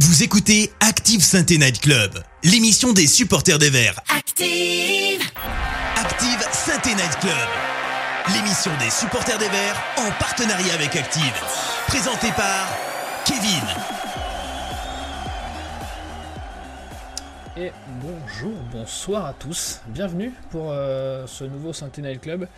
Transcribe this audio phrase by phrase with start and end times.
[0.00, 2.10] Vous écoutez Active Sainte Night Club,
[2.42, 4.00] l'émission des supporters des Verts.
[4.08, 5.22] Active
[5.96, 7.48] Active Sainte Night Club,
[8.34, 11.32] l'émission des supporters des Verts en partenariat avec Active.
[11.86, 12.76] Présentée par
[13.24, 13.62] Kevin.
[17.56, 17.70] Et
[18.02, 19.80] bonjour, bonsoir à tous.
[19.86, 22.48] Bienvenue pour euh, ce nouveau Night Club,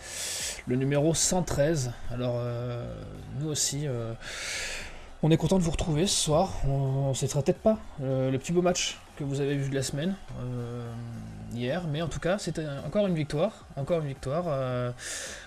[0.65, 1.91] le numéro 113.
[2.11, 2.83] Alors, euh,
[3.39, 4.13] nous aussi, euh,
[5.23, 6.53] on est content de vous retrouver ce soir.
[6.65, 9.75] On, ne s'étera peut-être pas euh, le petit beau match que vous avez vu de
[9.75, 10.91] la semaine euh,
[11.53, 13.65] hier, mais en tout cas, c'était encore une victoire.
[13.75, 14.45] Encore une victoire.
[14.47, 14.91] euh.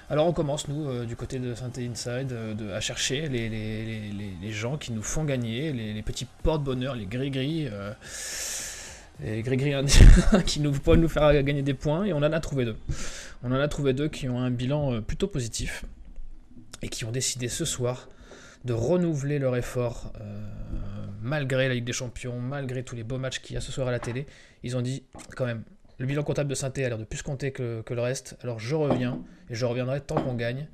[0.09, 4.93] alors, on commence, nous, du côté de Sainte Inside, de- à chercher les, gens qui
[4.93, 7.69] nous font gagner, les, petits porte-bonheur, les gris-gris.
[9.23, 12.41] les gris-gris indiens qui nous, pourraient nous faire gagner des points, et on en a
[12.41, 12.77] trouvé deux.
[13.45, 15.85] On en a trouvé deux qui ont un bilan plutôt positif
[16.83, 18.09] et qui ont décidé ce soir
[18.65, 20.51] de renouveler leur effort euh,
[21.23, 23.89] malgré la Ligue des Champions, malgré tous les beaux matchs qu'il y a ce soir
[23.89, 24.27] à la télé.
[24.63, 25.05] Ils ont dit
[25.37, 25.63] quand même,
[25.99, 28.59] le bilan comptable de saint a l'air de plus compter que, que le reste, alors
[28.59, 30.69] je reviens et je reviendrai tant qu'on gagne.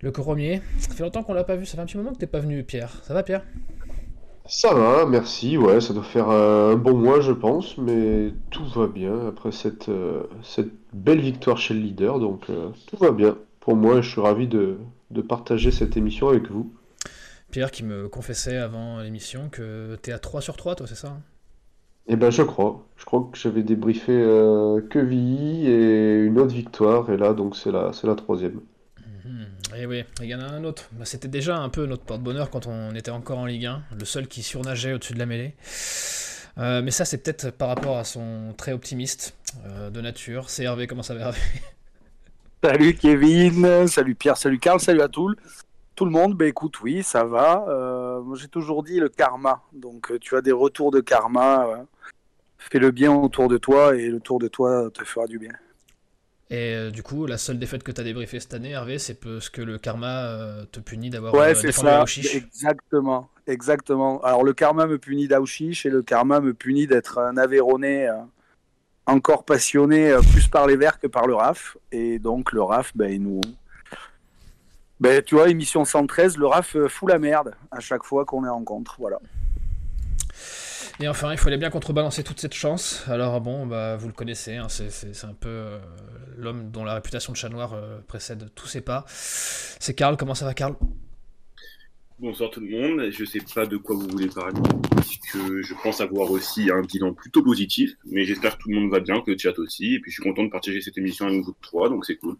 [0.00, 2.18] Le premier, ça fait longtemps qu'on l'a pas vu, ça fait un petit moment que
[2.18, 2.92] t'es pas venu Pierre.
[3.04, 3.44] Ça va Pierre?
[4.44, 5.56] Ça va, merci.
[5.56, 9.52] Ouais, ça doit faire euh, un bon mois, je pense, mais tout va bien après
[9.52, 10.24] cette, euh,
[10.92, 12.46] belle victoire chez le leader, donc
[12.86, 13.36] tout va bien.
[13.60, 14.78] Pour moi, je suis ravi de,
[15.12, 16.72] de partager cette émission avec vous.
[17.50, 21.08] Pierre qui me confessait avant l'émission que t'es à 3 sur 3 toi c'est ça
[21.08, 21.22] hein?
[22.08, 22.86] Eh ben, je crois.
[22.96, 27.56] Je crois que j'avais débriefé euh, que VI et une autre victoire, et là, donc
[27.56, 28.60] c'est la, c'est la troisième.
[29.24, 29.46] Mhm.
[29.78, 30.88] Et oui, il y en a un autre.
[30.92, 34.04] Bah, C'était déjà un peu notre porte-bonheur quand on était encore en Ligue 1, le
[34.04, 35.54] seul qui surnageait au-dessus de la mêlée.
[36.58, 40.50] Euh, mais ça, c'est peut-être par rapport à son très optimiste euh, de nature.
[40.50, 41.38] C'est Hervé, comment ça va Hervé?
[42.62, 45.36] Salut Kevin, salut Pierre, salut Karl, salut à tout, le-
[45.96, 46.34] tout le monde.
[46.36, 47.64] Ben écoute, oui, ça va.
[47.68, 49.62] Euh, moi, j'ai toujours dit le karma.
[49.72, 51.86] Donc, euh, tu as des retours de karma.
[52.58, 55.50] fais le bien autour de toi et le tour de toi te fera du bien.
[56.50, 59.18] Et euh, du coup, la seule défaite que tu as débriefée cette année, Hervé, c'est
[59.18, 62.36] parce que le karma euh, te punit d'avoir Ouais, c'est défendu ça.
[62.36, 64.22] Exactement, exactement.
[64.22, 68.08] Alors, le karma me punit d'Aouchiche et le karma me punit d'être un Aveyronais
[69.06, 71.76] encore passionné euh, plus par les Verts que par le RAF.
[71.90, 73.40] Et donc, le RAF, ben, nous.
[75.00, 78.42] Ben, tu vois, émission 113, le RAF euh, fout la merde à chaque fois qu'on
[78.42, 78.96] les rencontre.
[78.98, 79.18] Voilà.
[81.00, 83.02] Et enfin, il fallait bien contrebalancer toute cette chance.
[83.08, 85.78] Alors bon, bah, vous le connaissez, hein, c'est- un peu euh,
[86.36, 87.74] l'homme dont la réputation de chat noir
[88.06, 89.04] précède tous ses pas.
[89.08, 90.74] C'est Karl, comment ça va Karl?
[92.22, 94.60] Bonsoir tout le monde, je sais pas de quoi vous voulez parler,
[94.92, 98.78] parce que je pense avoir aussi un bilan plutôt positif, mais j'espère que tout le
[98.78, 100.96] monde va bien, que le chat aussi, et puis je suis content de partager cette
[100.96, 102.36] émission nouveau de trois, donc c'est cool.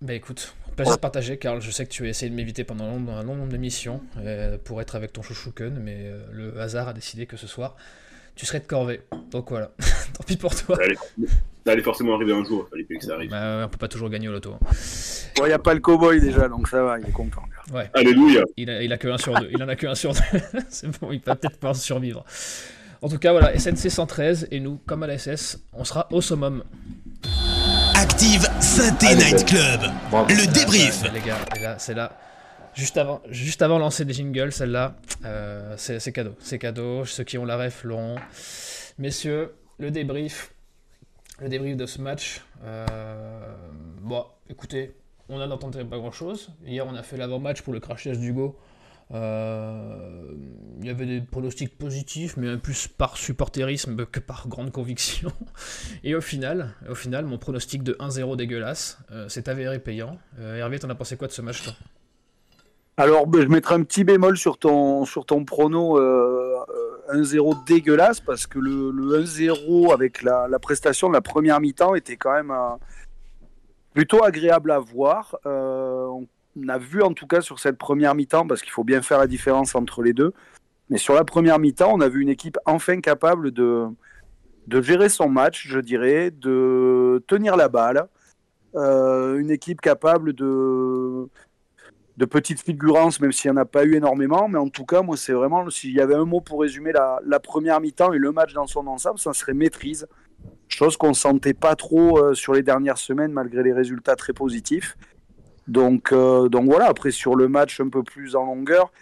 [0.00, 1.60] Bah écoute, plaisir de partager, Karl.
[1.60, 4.80] Je sais que tu as essayé de m'éviter pendant un long, nombre d'émissions euh, pour
[4.80, 7.76] être avec ton chouchou Kun, mais euh, le hasard a décidé que ce soir,
[8.34, 9.02] tu serais de corvée.
[9.30, 9.74] Donc voilà,
[10.14, 10.78] tant pis pour toi.
[10.80, 10.96] Allait,
[11.64, 13.30] ça allait forcément arriver un jour, il fallait plus que ça arrive.
[13.30, 14.52] Bah, on peut pas toujours gagner au loto.
[14.54, 14.58] hein.
[15.36, 17.42] Bon, il n'y a pas le cowboy déjà, donc ça va, il est content.
[17.72, 19.48] Ouais, Alléluia il, a, il a que un sur deux.
[19.52, 20.20] Il en a que un sur deux.
[20.68, 22.24] C'est bon, il va peut-être pas en survivre.
[23.02, 26.20] En tout cas, voilà, SNC 113, et nous, comme à la SS, on sera au
[26.20, 26.62] summum.
[27.96, 29.44] Active Sainte Allez, Night belle.
[29.44, 29.80] Club,
[30.10, 30.28] Bravo.
[30.28, 31.02] le débrief.
[31.12, 32.18] Les gars, et là, c'est là.
[32.74, 36.34] Juste avant, juste avant de lancer des jingles, celle-là, euh, c'est c'est cadeau.
[36.40, 37.04] C'est cadeau.
[37.04, 38.16] Ceux qui ont la ref l'auront.
[38.98, 40.52] Messieurs, le débrief.
[41.40, 42.42] Le débrief de ce match.
[42.62, 42.86] Euh,
[44.00, 44.94] bon, écoutez,
[45.28, 46.50] on a entendu pas grand-chose.
[46.64, 48.56] Hier, on a fait l'avant-match pour le crashage d'Hugo.
[49.12, 50.32] Euh,
[50.80, 55.32] il y avait des pronostics positifs, mais plus par supporterisme que par grande conviction.
[56.04, 60.18] Et au final, au final mon pronostic de 1-0 dégueulasse euh, s'est avéré payant.
[60.38, 61.74] Euh, Hervé, t'en as pensé quoi de ce match, toi?
[62.96, 66.33] Alors, ben, je mettrai un petit bémol sur ton, sur ton prono euh,
[67.12, 72.16] 1-0 dégueulasse, parce que le, le 1-0 avec la, prestation de la première mi-temps était
[72.16, 72.74] quand même euh,
[73.92, 75.36] plutôt agréable à voir.
[75.46, 76.06] Euh,
[76.56, 79.18] on a vu en tout cas sur cette première mi-temps, parce qu'il faut bien faire
[79.18, 80.32] la différence entre les deux,
[80.90, 83.86] mais sur la première mi-temps, on a vu une équipe enfin capable de,
[84.66, 88.08] de gérer son match, je dirais, de tenir la balle.
[88.76, 91.28] Euh, une équipe capable de,
[92.16, 94.48] de petites fulgurances, même s'il n'y en a pas eu énormément.
[94.48, 97.40] Mais en tout cas, moi, c'est vraiment, s'il y avait un mot pour résumer la,
[97.40, 100.06] première mi-temps et le match dans son ensemble, ça serait maîtrise.
[100.68, 104.32] Chose qu'on ne sentait pas trop euh, sur les dernières semaines, malgré les résultats très
[104.32, 104.96] positifs.
[105.66, 108.92] Donc, euh, donc voilà, après, sur le match un peu plus en longueur,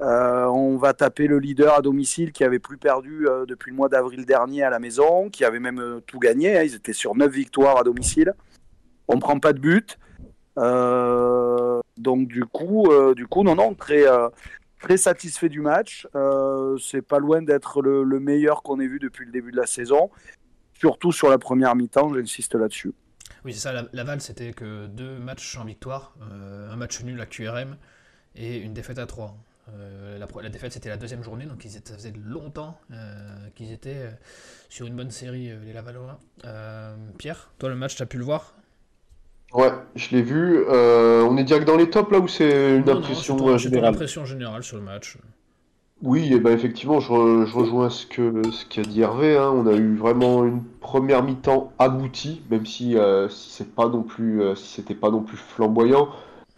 [0.00, 3.88] euh, on va taper le leader à domicile qui avait plus perdu depuis le mois
[3.88, 6.56] d'avril dernier à la maison, qui avait même tout gagné.
[6.56, 6.62] hein.
[6.62, 8.32] ils étaient sur 9 victoires à domicile.
[9.08, 9.98] On prend pas de but.
[10.58, 14.28] Euh, donc du coup, euh, du coup, non, non, très, euh,
[14.96, 16.06] satisfait du match.
[16.80, 19.66] c'est pas loin d'être le, le, meilleur qu'on ait vu depuis le début de la
[19.66, 20.10] saison.
[20.74, 22.92] Surtout sur la première mi-temps, j'insiste là-dessus.
[23.44, 23.72] Oui, c'est ça.
[23.92, 27.76] Laval, c'était que deux matchs en victoire, un match nul à QRM
[28.36, 29.36] et une défaite à 3.
[29.74, 32.80] Euh, la, défaite, c'était la deuxième journée, donc ça faisait longtemps
[33.54, 34.08] qu'ils étaient
[34.68, 36.20] sur une bonne série, les Lavallois.
[37.18, 38.54] Pierre, toi, le match, tu as pu le voir?
[39.54, 40.64] Ouais, je l'ai vu.
[40.68, 44.76] on est direct dans les tops là ou c'est une impression générale impression générale sur
[44.76, 45.16] le match.
[46.00, 49.36] Oui, et ben effectivement, je, rejoins ce que ce qu'a dit Hervé.
[49.36, 49.50] Hein.
[49.52, 52.96] On a eu vraiment une première mi-temps aboutie, même si,
[53.30, 56.08] si c'est pas non plus si c'était pas non plus flamboyant.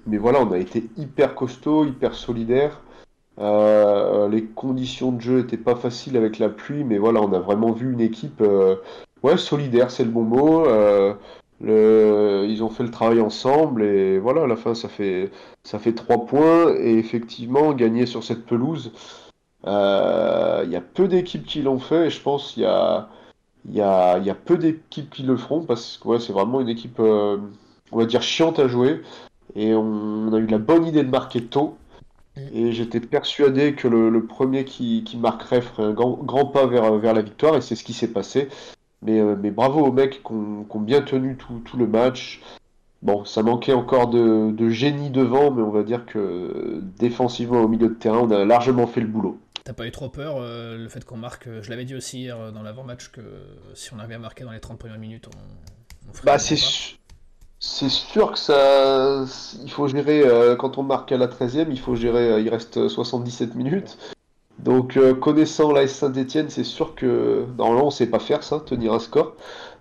[0.07, 2.81] Mais voilà, on a été hyper costaud, hyper solidaire.
[3.39, 7.39] Euh, les conditions de jeu n'étaient pas faciles avec la pluie, mais voilà, on a
[7.39, 8.77] vraiment vu une équipe euh,
[9.23, 10.67] ouais, solidaire, c'est le bon mot.
[11.65, 15.31] Euh, ils ont fait le travail ensemble et voilà, à la fin, ça fait,
[15.62, 16.75] ça fait 3 points.
[16.79, 18.93] Et effectivement, gagner sur cette pelouse,
[19.65, 23.09] il y a peu d'équipes qui l'ont fait et je pense qu'il y a,
[23.69, 26.69] y, a, y a peu d'équipes qui le feront parce que ouais, c'est vraiment une
[26.69, 27.49] équipe, on
[27.93, 29.03] va dire, chiante à jouer.
[29.57, 31.77] Et on a eu la bonne idée de marquer tôt.
[32.37, 32.41] Mm.
[32.53, 37.23] Et j'étais persuadé que le, premier qui, marquerait ferait un grand, pas vers, vers la
[37.23, 38.49] victoire, et c'est ce qui s'est passé.
[39.02, 42.41] Mais, euh, mais bravo aux mecs qui ont, bien tenu tout, le match.
[43.02, 47.88] Bon, ça manquait encore de, génie devant, mais on va dire que défensivement au milieu
[47.88, 49.38] de terrain, on a largement fait le boulot.
[49.64, 52.20] T'as pas eu trop peur euh, le fait qu'on marque euh, Je l'avais dit aussi
[52.20, 53.20] hier dans l'avant-match que
[53.75, 56.25] si on avait marqué dans les 30 premières minutes, on, ferait.
[56.25, 56.56] Bah, c'est
[57.62, 59.25] c'est sûr que ça.
[59.62, 60.23] Il faut gérer.
[60.23, 62.41] Euh, quand on marque à la 13e, il faut gérer.
[62.41, 63.99] Il reste 77 minutes.
[64.62, 67.47] Donc, euh, connaissant la Saint-Etienne, c'est sûr que.
[67.59, 69.37] Normalement, on sait pas faire ça, tenir un score.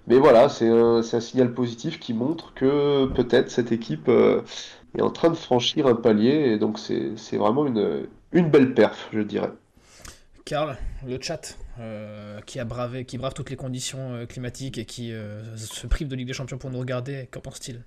[0.07, 5.29] Mais voilà, c'est un, signal positif qui montre que peut-être cette équipe est en train
[5.29, 6.53] de franchir un palier.
[6.53, 9.51] Et donc, c'est vraiment une, belle perf, je dirais.
[10.49, 12.65] Karl, le chat, euh, qui a
[13.03, 16.33] qui brave toutes les conditions euh, climatiques et qui euh, se prive de Ligue des
[16.33, 17.83] Champions pour nous regarder, qu'en pense-t-il?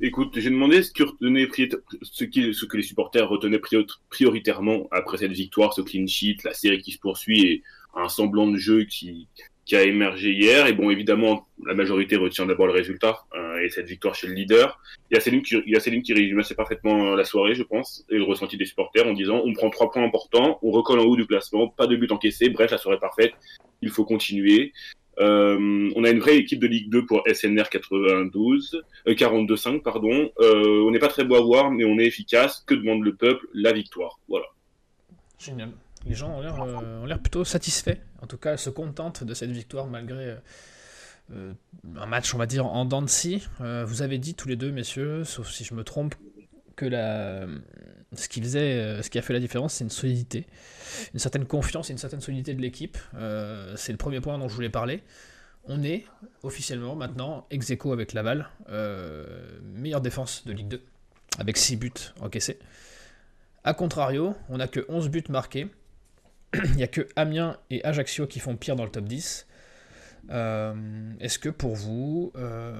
[0.00, 1.04] Écoute, j'ai demandé ce que,
[2.02, 3.60] ce, ce que les supporters retenaient
[4.10, 7.62] prioritairement après cette victoire, ce clean sheet, la série qui se poursuit et
[7.94, 9.26] un semblant de jeu qui,
[9.64, 10.66] qui a émergé hier.
[10.66, 14.34] Et bon, évidemment, la majorité retient d'abord le résultat euh, et cette victoire chez le
[14.34, 14.78] leader.
[15.10, 18.24] Il y a Céline qui, qui résume assez parfaitement la soirée, je pense, et le
[18.24, 21.26] ressenti des supporters en disant on prend trois points importants, on recolle en haut du
[21.26, 23.32] classement, pas de but encaissé, bref, la soirée parfaite,
[23.82, 24.72] il faut continuer.
[25.18, 30.30] Euh, on a une vraie équipe de Ligue 2 pour SNR 92, euh, 42-5, pardon.
[30.40, 32.62] Euh, on n'est pas très beau à voir, mais on est efficace.
[32.66, 33.46] Que demande le peuple?
[33.54, 34.18] La victoire.
[34.28, 34.46] Voilà.
[35.38, 35.70] Génial
[36.08, 37.98] les gens euh, ont l'air plutôt satisfaits.
[38.22, 40.36] En tout cas, se contentent de cette victoire malgré
[41.32, 43.42] un match, on va dire, en dents de scie.
[43.58, 46.14] vous avez dit tous les deux, messieurs, sauf si je me trompe,
[46.76, 47.46] que la,
[48.14, 50.46] ce qui a fait la différence, c'est une solidité,
[51.12, 52.98] une certaine confiance et une certaine solidité de l'équipe.
[53.76, 55.02] c'est le premier point dont je voulais parler.
[55.68, 56.04] On est
[56.44, 58.48] officiellement maintenant ex aequo avec Laval,
[59.62, 60.82] meilleure défense de Ligue 2,
[61.38, 62.58] avec 6 buts encaissés.
[63.64, 65.68] A contrario, on n'a que 11 buts marqués,
[66.54, 69.46] il n'y a que Amiens et Ajaccio qui font pire dans le top 10.
[70.30, 70.74] Euh,
[71.20, 72.72] est-ce que pour vous, euh,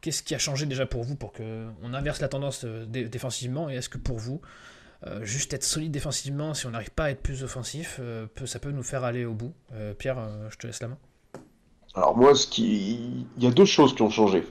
[0.00, 3.74] qu'est-ce qui a changé déjà pour vous pour qu'on inverse la tendance euh, défensivement Et
[3.74, 4.40] est-ce que pour vous,
[5.22, 8.00] juste être solide défensivement, si on n'arrive pas à être plus offensif,
[8.46, 9.52] ça peut nous faire aller au bout?
[9.98, 10.18] Pierre,
[10.50, 10.98] je te laisse la main.
[11.94, 13.24] Alors moi, qui...
[13.36, 14.44] il y a deux choses qui ont changé.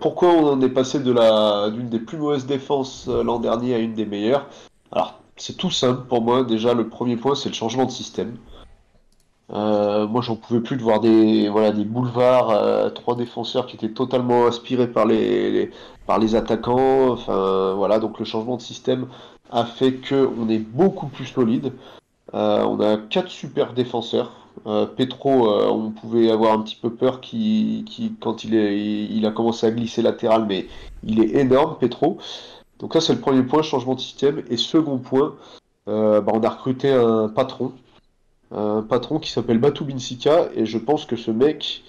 [0.00, 3.78] pourquoi on en est passé de la d'une des plus mauvaises défenses l'an dernier à
[3.78, 4.48] une des meilleures?
[4.92, 6.44] Alors c'est tout simple pour moi.
[6.44, 8.36] Déjà, le premier point, c'est le changement de système.
[9.50, 13.76] Euh, moi, j'en pouvais plus de voir des, voilà, des boulevards, euh, trois défenseurs qui
[13.76, 15.70] étaient totalement inspirés par les,
[16.06, 17.10] par les attaquants.
[17.10, 19.06] Enfin, voilà, donc le changement de système
[19.50, 21.72] a fait que on est beaucoup plus solide.
[22.34, 24.32] Euh, on a quatre super défenseurs.
[24.96, 29.30] Petro, on pouvait avoir un petit peu peur qui, qui quand il, est, il a
[29.30, 30.66] commencé à glisser latéral, mais
[31.04, 32.18] il est énorme, Petro.
[32.80, 34.42] Donc ça c'est le premier point, changement de système.
[34.50, 35.34] Et second point,
[35.88, 37.72] euh, bah, on a recruté un patron,
[38.50, 41.82] un patron qui s'appelle Batu Binsika, et je pense que ce mec,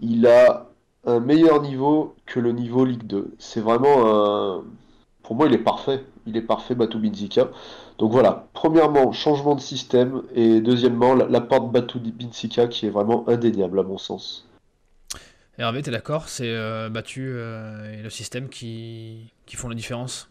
[0.00, 0.66] il a
[1.04, 3.34] un meilleur niveau que le niveau Ligue 2.
[3.38, 4.64] C'est vraiment un...
[5.22, 6.04] Pour moi, il est parfait.
[6.26, 7.48] Il est parfait, Batu Binsika.
[7.98, 13.28] Donc voilà, premièrement, changement de système, et deuxièmement, l'apport de Batu Binsika qui est vraiment
[13.28, 14.46] indéniable à mon sens.
[15.58, 16.28] Hervé, t'es d'accord?
[16.28, 20.30] C'est euh, euh, et le système qui font la différence?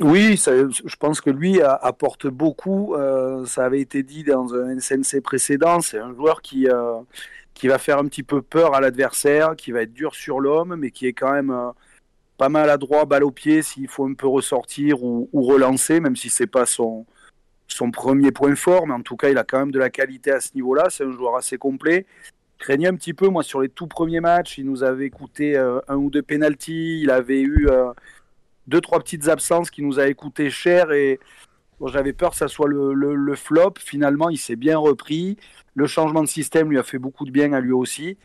[0.00, 2.94] Oui, je pense que lui apporte beaucoup.
[2.94, 5.80] Euh, ça avait été dit dans un SNC précédent.
[5.80, 6.66] C'est un joueur qui,
[7.54, 10.76] qui va faire un petit peu peur à l'adversaire, qui va être dur sur l'homme,
[10.76, 11.72] mais qui est quand même
[12.36, 16.16] pas mal à droit, balle au pied, s'il faut un peu ressortir ou, relancer, même
[16.16, 17.06] si c'est pas son,
[17.66, 20.32] son premier point fort, mais en tout cas, il a quand même de la qualité
[20.32, 20.88] à ce niveau-là.
[20.90, 22.06] C'est un joueur assez complet.
[22.58, 25.80] craignais un petit peu, moi, sur les tout premiers matchs, il nous avait coûté euh,
[25.88, 27.92] un ou deux pénalties, il avait eu euh,
[28.66, 31.20] deux, trois petites absences qui nous avaient coûté cher et
[31.86, 33.74] j'avais peur que ça soit le, le flop.
[33.78, 35.36] Finalement, il s'est bien repris.
[35.74, 38.16] Le changement de système lui a fait beaucoup de bien à lui aussi.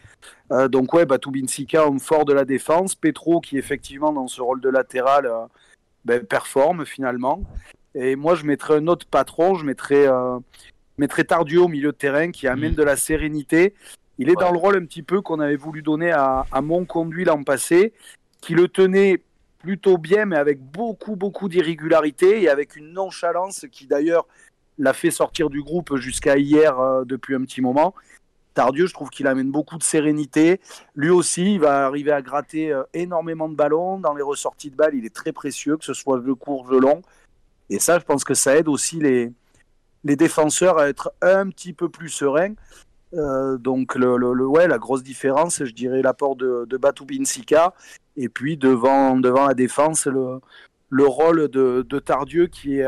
[0.52, 2.96] Euh, donc ouais, Batubinsika, homme fort de la défense.
[2.96, 5.46] Petro, qui effectivement dans ce rôle de latéral, euh,
[6.06, 7.44] ben, performe finalement.
[7.94, 10.40] Et moi, je mettrais un autre patron, je mettrais, euh,
[10.98, 12.76] mettrais Tardieu au milieu de terrain, qui amène mmh.
[12.76, 13.74] de la sérénité.
[14.18, 17.26] Il est dans le rôle un petit peu qu'on avait voulu donner à, à Conduit
[17.26, 17.92] l'an passé,
[18.40, 19.22] qui le tenait
[19.62, 24.28] plutôt bien, mais avec beaucoup, beaucoup d'irrégularité et avec une nonchalance qui d'ailleurs
[24.78, 27.94] l'a fait sortir du groupe jusqu'à hier euh, depuis un petit moment.
[28.54, 30.60] Tardieu, je trouve qu'il amène beaucoup de sérénité.
[30.96, 34.00] Lui aussi, il va arriver à gratter euh, énormément de ballons.
[34.00, 36.80] Dans les ressorties de balles, il est très précieux, que ce soit le court, le
[36.80, 37.02] long.
[37.70, 39.32] Et ça, je pense que ça aide aussi les,
[40.04, 42.56] les défenseurs à être un petit peu plus sereins.
[43.14, 46.80] Euh, donc, le, ouais, la grosse différence, je dirais l'apport de, de.
[48.18, 50.40] Et puis, devant, devant la défense, le,
[50.90, 52.88] le rôle de, de Tardieu qui est,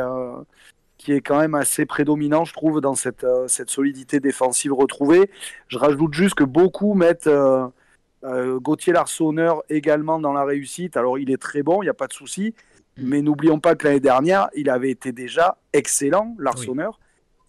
[1.04, 5.30] qui est quand même assez prédominant, je trouve, dans cette, euh, cette solidité défensive retrouvée.
[5.68, 7.68] Je rajoute juste que beaucoup mettent euh,
[8.24, 10.96] euh, Gauthier Larsonneur également dans la réussite.
[10.96, 12.56] Alors, il est très bon, il n'y a pas de souci.
[12.98, 13.08] Mm.
[13.10, 17.00] Mais n'oublions pas que l'année dernière, il avait été déjà excellent, Larsonneur.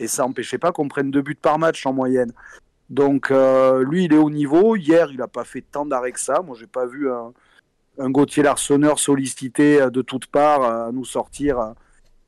[0.00, 2.32] Et ça n'empêchait pas qu'on prenne deux buts par match en moyenne.
[2.90, 4.74] Donc, lui, il est au niveau.
[4.74, 6.42] Hier, il n'a pas fait tant d'arrêts que ça.
[6.42, 7.32] Moi, j'ai pas vu un,
[7.98, 11.74] un Gauthier Larsonneur sollicité de toutes parts à nous sortir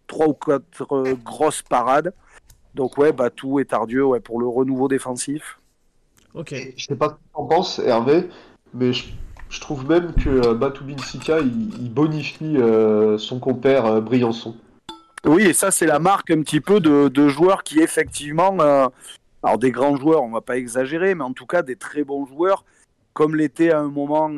[0.06, 2.12] trois ou quatre euh, grosses parades.
[2.74, 5.58] Donc ouais, tout est ardueux ouais, pour le renouveau défensif.
[6.34, 6.54] Ok.
[6.76, 8.28] Je sais pas ce que tu en penses, Hervé,
[8.74, 9.04] mais je,
[9.60, 14.54] trouve même que euh, Batou Binsika, il, bonifie euh, son compère Briançon.
[15.24, 18.56] Oui, et ça c'est la marque un petit peu de, joueurs qui effectivement,
[19.42, 22.26] alors des grands joueurs, on va pas exagérer, mais en tout cas des très bons
[22.26, 22.64] joueurs,
[23.16, 24.28] comme l'était à un moment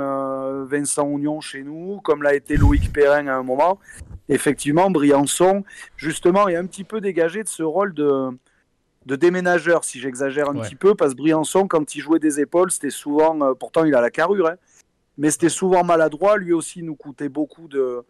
[0.64, 3.80] Vincent Oignon chez nous, comme l'a été Loïc Perrin à un moment,
[4.28, 5.64] effectivement, Briançon,
[5.96, 8.28] justement, est un petit peu dégagé de ce rôle de,
[9.04, 12.70] de déménageur, si j'exagère un petit peu, parce que Briançon, quand il jouait des épaules,
[12.70, 14.54] c'était souvent, euh, pourtant il a la carrure, hein,
[15.16, 16.36] mais c'était souvent maladroit.
[16.36, 18.04] Lui aussi nous coûtait beaucoup de,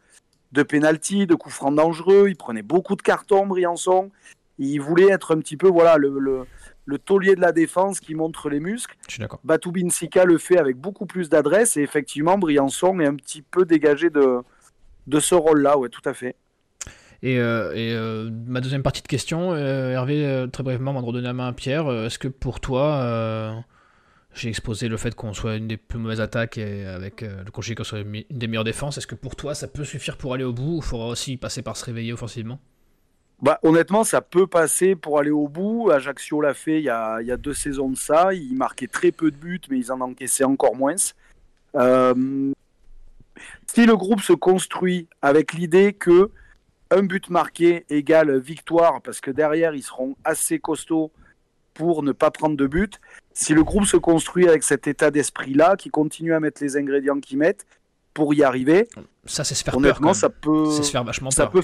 [0.52, 2.26] de pénalty, de coups francs dangereux.
[2.28, 4.10] Il prenait beaucoup de cartons, Briançon.
[4.58, 6.44] Il voulait être un petit peu voilà le, le,
[6.88, 8.96] le taulier de la défense qui montre les muscles.
[9.06, 9.40] Je suis d'accord.
[9.90, 14.08] Sika le fait avec beaucoup plus d'adresse et effectivement, Briançon est un petit peu dégagé
[14.08, 14.38] de,
[15.06, 16.34] de ce rôle-là, ouais, tout à fait.
[17.22, 21.26] Et, euh, euh, ma deuxième partie de question, euh, Hervé, très brièvement, avant de redonner
[21.26, 23.62] la main à Pierre, est-ce que pour toi,
[24.34, 27.74] j'ai exposé le fait qu'on soit une des plus mauvaises attaques et avec le conjugué
[27.74, 30.44] qu'on soit une des meilleures défenses, est-ce que pour toi, ça peut suffire pour aller
[30.44, 32.58] au bout ou il faudra aussi passer par se réveiller offensivement?
[33.40, 35.90] Bah, honnêtement, ça peut passer pour aller au bout.
[35.90, 38.34] Ajaccio l'a fait il y, a, il y, a, deux saisons de ça.
[38.34, 40.96] Ils marquaient très peu de buts, mais ils en encaissaient encore moins.
[41.76, 42.52] Euh,
[43.72, 46.30] si le groupe se construit avec l'idée que
[46.90, 51.12] un but marqué égale victoire, parce que derrière ils seront assez costauds
[51.74, 53.00] pour ne pas prendre de but,
[53.32, 57.20] si le groupe se construit avec cet état d'esprit-là, qui continue à mettre les ingrédients
[57.20, 57.66] qu'ils mettent
[58.14, 58.88] pour y arriver,
[59.26, 60.16] ça c'est se faire peur.
[60.16, 61.62] ça peut, c'est se faire vachement ça Peut...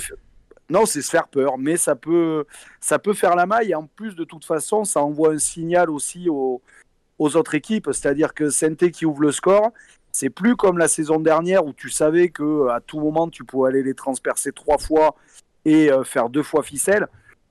[0.71, 2.47] Non, c'est se faire peur, mais ça peut,
[2.81, 3.71] ça peut faire la maille.
[3.71, 6.63] Et en plus, de toute façon, ça envoie un signal aussi aux,
[7.19, 9.73] aux autres équipes, c'est-à-dire que Sainte qui ouvre le score,
[10.11, 13.71] c'est plus comme la saison dernière où tu savais que à tout moment tu pouvais
[13.71, 15.17] aller les transpercer trois fois
[15.65, 17.09] et euh, faire deux fois ficelle.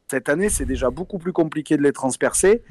[0.09, 2.61] Cette année, c'est déjà beaucoup plus compliqué de les transpercer.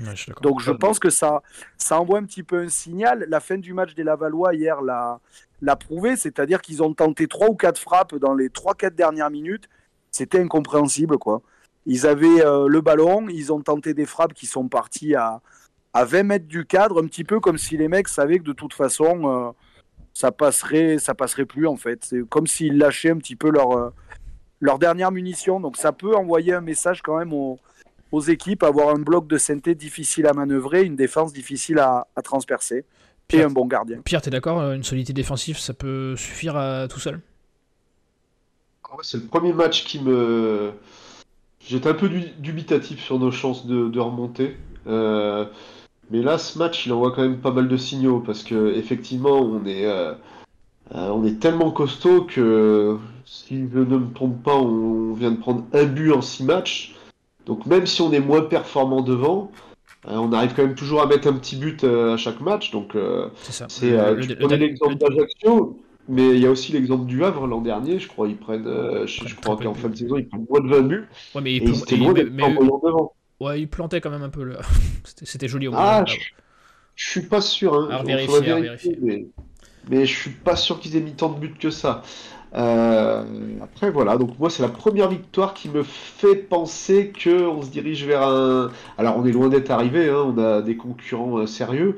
[0.43, 1.43] Donc je pense que ça,
[1.77, 3.27] ça envoie un petit peu un signal.
[3.29, 5.19] La fin du match des Lavallois hier l'a,
[5.61, 9.31] l'a prouvé, c'est-à-dire qu'ils ont tenté trois ou quatre frappes dans les trois quatre dernières
[9.31, 9.69] minutes.
[10.13, 11.43] C'était incompréhensible, quoi.
[11.87, 15.41] Ils avaient euh, le ballon, ils ont tenté des frappes qui sont parties à,
[15.93, 18.53] à 20 mètres du cadre, un petit peu comme si les mecs savaient que de
[18.53, 19.51] toute façon, euh,
[20.15, 22.05] ça passerait, ça passerait plus en fait.
[22.05, 23.91] C'est comme s'ils lâchaient un petit peu leur, euh,
[24.61, 25.59] leur dernière munition.
[25.59, 27.59] Donc ça peut envoyer un message quand même aux,
[28.13, 32.23] aux équipes, avoir un bloc de synthé difficile à manœuvrer, une défense difficile à, à
[32.23, 32.85] transpercer
[33.33, 34.03] et un bon gardien.
[34.05, 37.23] Pierre, tu es d'accord Une solidité défensive, ça peut suffire à tout seul?
[39.03, 40.73] C'est le premier match qui me...
[41.61, 44.57] J'étais un peu dubitatif sur nos chances de, de remonter.
[44.87, 45.47] Euh,
[46.11, 49.39] mais là, ce match, il envoie quand même pas mal de signaux parce que effectivement,
[49.41, 50.13] on est, euh,
[50.95, 55.37] euh, on est tellement costaud que si je ne me trompe pas, on vient de
[55.37, 56.97] prendre un but en six matchs.
[57.47, 59.53] Donc même si on est moins performant devant,
[60.09, 62.73] euh, on arrive quand même toujours à mettre un petit but à chaque match.
[62.73, 62.97] Donc
[63.37, 63.67] c'est ça.
[63.69, 65.79] C'est, tu l'exemple d'Ajaccio.
[66.09, 69.07] Mais il y a aussi l'exemple du Havre l'an dernier, je crois, ils prennent, euh,
[69.07, 71.09] je, je crois qu'en fin de saison, ils prennent moins de 20 buts.
[71.35, 73.13] Ouais, mais Et il, ils étaient loin d'être mais- devant.
[73.41, 74.57] ouais, il plantait quand même un peu le.
[75.05, 76.05] C'était- joli au Ah, moins.
[76.07, 76.17] je,
[76.97, 77.75] je suis pas sûr.
[77.75, 78.03] Hein.
[78.05, 79.29] Vérifier,
[79.91, 82.03] mais je suis pas sûr qu'ils aient mis tant de buts que ça.
[82.55, 83.25] Euh,
[83.63, 84.17] après, voilà.
[84.19, 88.23] Donc moi, c'est la première victoire qui me fait penser que on se dirige vers
[88.23, 88.71] un.
[88.99, 90.09] Alors, on est loin d'être arrivé.
[90.11, 90.35] Hein.
[90.37, 91.97] On a des concurrents euh, sérieux.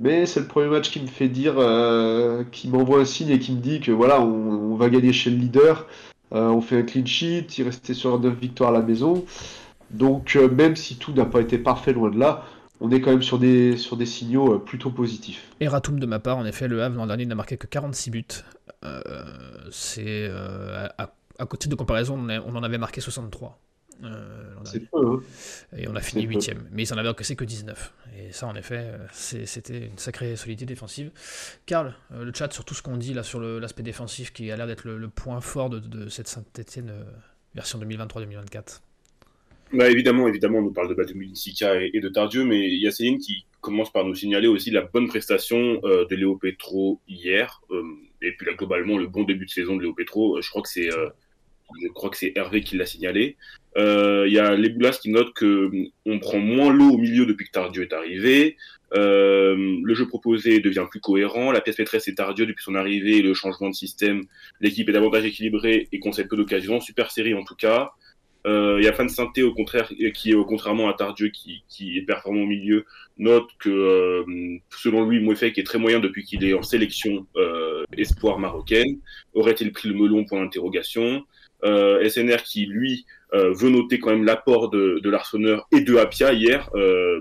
[0.00, 3.38] Mais c'est le premier match qui me fait dire, euh, qui m'envoie un signe et
[3.38, 5.86] qui me dit que voilà, on, va gagner chez le leader.
[6.32, 9.24] Euh, on fait un clean sheet, il restait sur 9 victoires à la maison.
[9.90, 12.44] Donc euh, même si tout n'a pas été parfait loin de là,
[12.80, 15.48] on est quand même sur des, sur des signaux plutôt positifs.
[15.58, 18.24] Erratum de ma part, en effet, le Havre l'an dernier n'a marqué que 46 buts.
[19.72, 20.30] C'est
[20.98, 23.58] à, côté de comparaison, on en avait marqué 63.
[24.04, 24.54] Euh,
[24.92, 25.20] peu, hein.
[25.76, 26.60] Et on a fini c'est peu.
[26.60, 27.94] 8 Mais ils en avaient encaissé que 19.
[28.18, 31.10] Et ça, en effet, euh, c'était une sacrée solidité défensive.
[31.66, 34.56] Karl, euh, le chat sur tout ce qu'on dit là sur l'aspect défensif qui a
[34.56, 36.92] l'air d'être le, le point fort de, de cette Saint-Etienne
[37.54, 38.80] version 2023-2024.
[39.72, 42.80] Bah, évidemment, évidemment, on nous parle de Batumil Sika et, et de Tardieu, mais il
[42.80, 46.36] y a Céline qui commence par nous signaler aussi la bonne prestation euh, de Léo
[46.36, 47.82] Petro hier, euh,
[48.22, 50.40] et puis là, globalement le bon début de saison de Léo Petro.
[50.40, 51.10] Je crois que c'est, euh,
[51.82, 53.36] je crois que c'est Hervé qui l'a signalé.
[53.78, 56.98] Euh, Il y a les Boulas qui notent que euh, on prend moins l'eau au
[56.98, 58.56] milieu depuis que Tardieu est arrivé.
[58.94, 61.52] Euh, le jeu proposé devient plus cohérent.
[61.52, 64.24] La pièce maîtresse est Tardieu depuis son arrivée et le changement de système.
[64.60, 66.80] L'équipe est davantage équilibrée et concède peu d'occasions.
[66.80, 67.92] Super série en tout cas.
[68.46, 71.98] Euh, Il y a Fan Synthé au contraire qui, euh, contrairement à Tardieu qui, qui
[71.98, 72.84] est performant au milieu,
[73.18, 77.84] note que euh, selon lui, Mouefek est très moyen depuis qu'il est en sélection euh,
[77.96, 79.00] espoir marocaine.
[79.34, 80.24] Aurait-il pris le melon?
[80.24, 81.24] Point d'interrogation.
[81.64, 85.96] Euh, SNR qui lui euh, veut noter quand même l'apport de, de l'Arseneur et de
[85.96, 86.70] Apia hier.
[86.74, 87.20] Euh,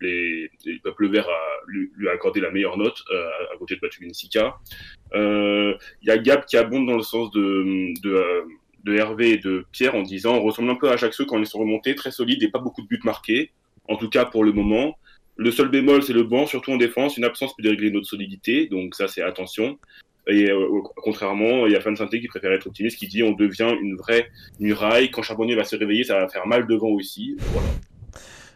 [0.00, 3.76] les, les peuples verts a, lui, lui a accordé la meilleure note euh, à côté
[3.76, 4.56] de Batu Sika.
[5.14, 9.38] Euh, Il y a Gab qui abonde dans le sens de, de, euh, Hervé et
[9.38, 11.94] de Pierre en disant on ressemble un peu à Ajaccio quand on est sur remontée,
[11.94, 13.52] très solide et pas beaucoup de buts marqués,
[13.88, 14.98] en tout cas pour le moment.
[15.36, 17.16] Le seul bémol, c'est le banc, surtout en défense.
[17.16, 19.78] Une absence peut dérégler notre solidité, donc ça, c'est attention.
[20.26, 23.32] Et euh, contrairement, il y a Fan Santé qui préfère être optimiste, qui dit on
[23.32, 24.28] devient une vraie
[24.60, 25.10] muraille.
[25.10, 27.36] Quand Charbonnier va se réveiller, ça va faire mal devant aussi.
[27.52, 27.68] Voilà.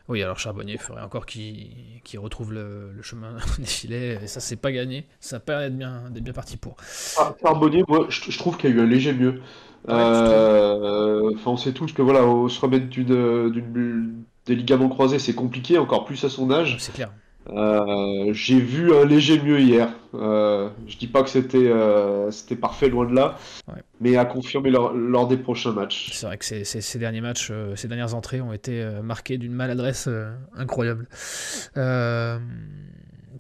[0.08, 1.66] Oui, alors Charbonnier il faudrait encore qu'il
[2.02, 5.06] qu'il retrouve le, le chemin des filets, et ça, c'est pas gagné.
[5.20, 6.76] Ça paraît être bien, d'être bien parti pour.
[7.18, 9.42] Ah, Charbonnier, moi, je, je trouve qu'il y a eu un léger mieux.
[9.86, 14.88] Ouais, Euh, Enfin, on sait tous que voilà, au- se remettre d'une, d'une- des ligaments
[14.88, 16.76] croisés, c'est compliqué, encore plus à son âge.
[16.78, 17.12] C'est clair.
[17.50, 19.88] Euh, j'ai vu un léger mieux hier.
[20.14, 23.36] Euh, je dis pas que c'était euh, c'était parfait, loin de là,
[23.68, 23.82] Ouais.
[24.00, 26.10] mais à confirmer lors, lors des prochains matchs.
[26.12, 29.38] C'est vrai que ces, ces- ces derniers matchs, euh, ces dernières entrées ont été marquées
[29.38, 30.08] d'une maladresse
[30.56, 31.08] incroyable.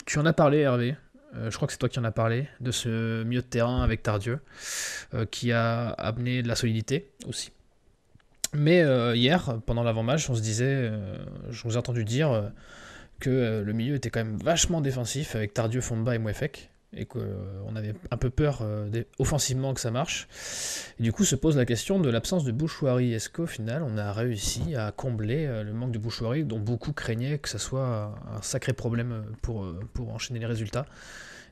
[0.06, 0.96] Tu en as parlé, Hervé.
[1.50, 4.02] Je crois que c'est toi qui en as parlé de ce milieu de terrain avec
[4.02, 4.38] Tardieu,
[5.30, 7.52] qui a amené de la solidité aussi.
[8.54, 8.82] Mais
[9.14, 10.90] hier, pendant l'avant-match, on se disait,
[11.50, 12.50] je vous ai entendu dire
[13.20, 17.04] que euh, le milieu était quand même vachement défensif avec Tardieu, Fomba et Mouefek, et
[17.04, 20.26] qu'on avait un peu peur euh, offensivement que ça marche.
[20.98, 23.12] Et du coup, se pose la question de l'absence de Bouchouari.
[23.12, 26.92] Est-ce qu'au final, on a réussi à combler euh, le manque de Bouchouari, dont beaucoup
[26.92, 30.86] craignaient que ça soit un sacré problème euh, pour, euh, pour enchaîner les résultats?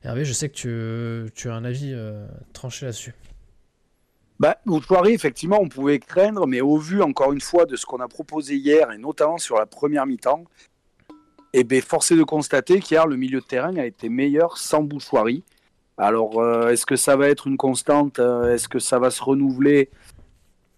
[0.03, 3.13] Hervé, je sais que tu, tu as un avis euh, tranché là-dessus.
[4.39, 7.99] Bah, Mouchouari, effectivement, on pouvait craindre, mais au vu, encore une fois, de ce qu'on
[7.99, 10.45] a proposé hier, et notamment sur la première mi-temps,
[11.59, 14.83] eh ben, force est de constater qu'hier, le milieu de terrain a été meilleur sans
[14.83, 15.43] Bouchouari.
[15.97, 19.23] Alors, euh, est-ce que ça va être une constante euh, Est-ce que ça va se
[19.23, 19.89] renouveler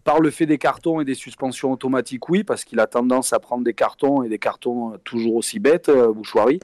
[0.06, 2.30] par le fait des cartons et des suspensions automatiques?
[2.30, 5.60] Oui, parce qu'il a tendance à prendre des cartons et des cartons euh, toujours aussi
[5.60, 6.62] bêtes, euh, Bouchouari.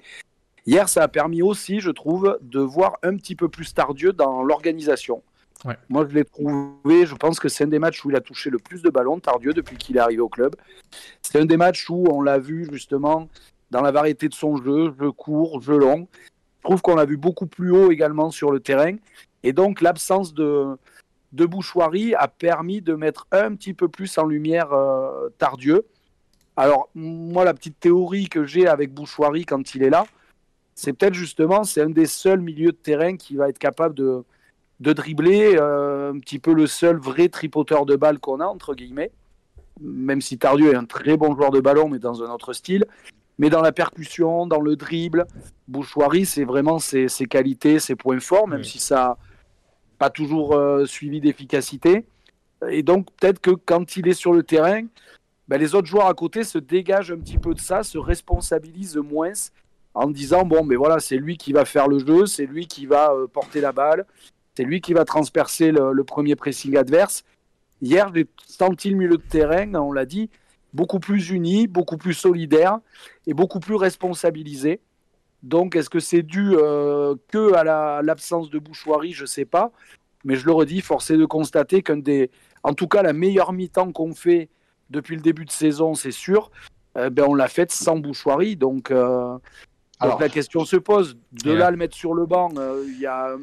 [0.66, 4.44] Hier, ça a permis aussi, je trouve, de voir un petit peu plus Tardieu dans
[4.44, 5.22] l'organisation.
[5.66, 5.76] Ouais.
[5.90, 8.50] Moi, je l'ai trouvé, je pense que c'est un des matchs où il a touché
[8.50, 10.56] le plus de ballons, Tardieu, depuis qu'il est arrivé au club.
[11.22, 13.28] C'est un des matchs où on l'a vu justement
[13.72, 16.08] dans la variété de son jeu, jeu court, jeu long.
[16.60, 18.96] Je trouve qu'on l'a vu beaucoup plus haut également sur le terrain.
[19.44, 20.78] Et donc, l'absence de,
[21.34, 25.86] de a permis de mettre un petit peu plus en lumière euh, Tardieu.
[26.58, 30.06] Alors, moi, la petite théorie que j'ai avec Bouchoirie quand il est là,
[30.74, 34.24] c'est peut-être justement, c'est un des seuls milieux de terrain qui va être capable de,
[34.80, 38.74] de dribbler, euh, un petit peu le seul vrai tripoteur de balle qu'on a, entre
[38.74, 39.12] guillemets.
[39.82, 42.86] Même si Tardieu est un très bon joueur de ballon, mais dans un autre style.
[43.38, 45.26] Mais dans la percussion, dans le dribble,
[45.68, 48.66] Bouchoirie, c'est vraiment ses, ses, qualités, ses points forts, même Oui.
[48.66, 49.18] si ça n'a
[49.98, 52.06] pas toujours euh, suivi d'efficacité.
[52.70, 54.84] Et donc, peut-être que quand il est sur le terrain,
[55.48, 58.98] ben, les autres joueurs à côté se dégagent un petit peu de ça, se responsabilisent
[58.98, 59.34] moins
[59.94, 62.86] en disant bon, mais voilà, c'est lui qui va faire le jeu, c'est lui qui
[62.86, 64.06] va euh, porter la balle,
[64.56, 67.24] C'est lui qui va transpercer le, premier pressing adverse.
[67.82, 70.30] Hier, j'ai senti le milieu de terrain, on l'a dit,
[70.76, 72.80] beaucoup plus uni, beaucoup plus solidaire
[73.26, 74.82] et beaucoup plus responsabilisé.
[75.42, 79.14] Donc, est-ce que c'est dû euh, que à l'absence de bouchoirie?
[79.14, 79.72] Je ne sais pas.
[80.26, 82.32] Mais je le redis, force est de constater qu'un des,
[82.64, 84.50] en tout cas, la meilleure mi-temps qu'on fait
[84.90, 86.52] depuis le début de saison, c'est sûr,
[86.98, 88.56] euh, ben, on l'a faite sans bouchoirie.
[88.56, 89.38] Donc, euh,
[90.00, 91.18] alors, la question se pose.
[91.32, 92.50] De là, le mettre sur le banc,
[92.88, 93.36] il y a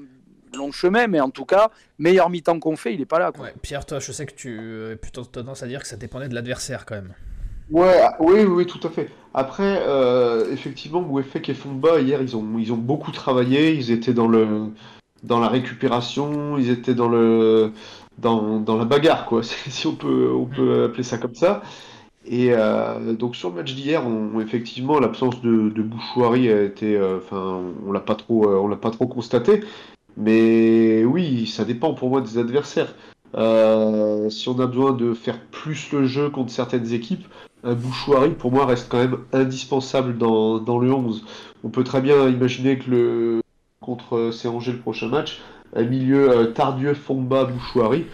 [0.57, 3.33] long chemin, mais en tout cas, meilleur mi-temps qu'on fait, il n'est pas là.
[3.62, 6.35] Pierre, toi, je sais que tu as plutôt tendance à dire que ça dépendait de
[6.35, 7.15] l'adversaire quand même.
[7.71, 9.09] Ouais, ah, oui, oui, tout à fait.
[9.33, 13.73] Après, euh, effectivement, Bouefek et Fomba, hier, ils ont, ils ont beaucoup travaillé.
[13.73, 14.69] Ils étaient dans, le,
[15.23, 17.73] dans la récupération, ils étaient dans, le,
[18.19, 21.62] dans, dans la bagarre, quoi, si on peut, on peut appeler ça comme ça.
[22.25, 26.97] Et euh, donc sur le match d'hier, on, effectivement, l'absence de, de Bouchouari a été,
[26.97, 29.65] euh, enfin, on l'a pas trop, on l'a pas trop constaté.
[30.16, 32.94] Mais oui, ça dépend pour moi des adversaires.
[33.35, 37.27] si on a besoin de faire plus le jeu contre certaines équipes,
[37.64, 41.25] un Bouchouari, pour moi, reste quand même indispensable dans, dans, le 11.
[41.64, 43.42] On peut très bien imaginer que le
[43.81, 45.40] contre Angers le prochain match,
[45.75, 48.07] un milieu euh, Tardieu, Fomba, Bouchouari,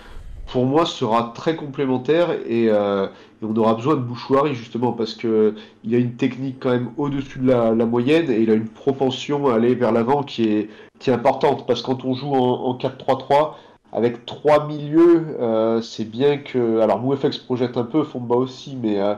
[0.47, 3.07] pour moi, sera très complémentaire et, euh,
[3.43, 7.39] on aura besoin de Bouchouari justement parce que il a une technique quand même au-dessus
[7.39, 11.11] de la, moyenne et il a une propension à aller vers l'avant qui est, qui
[11.11, 13.55] est importante parce que quand on joue en, en 4-3-3,
[13.93, 16.81] avec trois milieux, euh, c'est bien que.
[16.81, 19.15] Alors, MouFX projette un peu, Fomba aussi, mais, euh,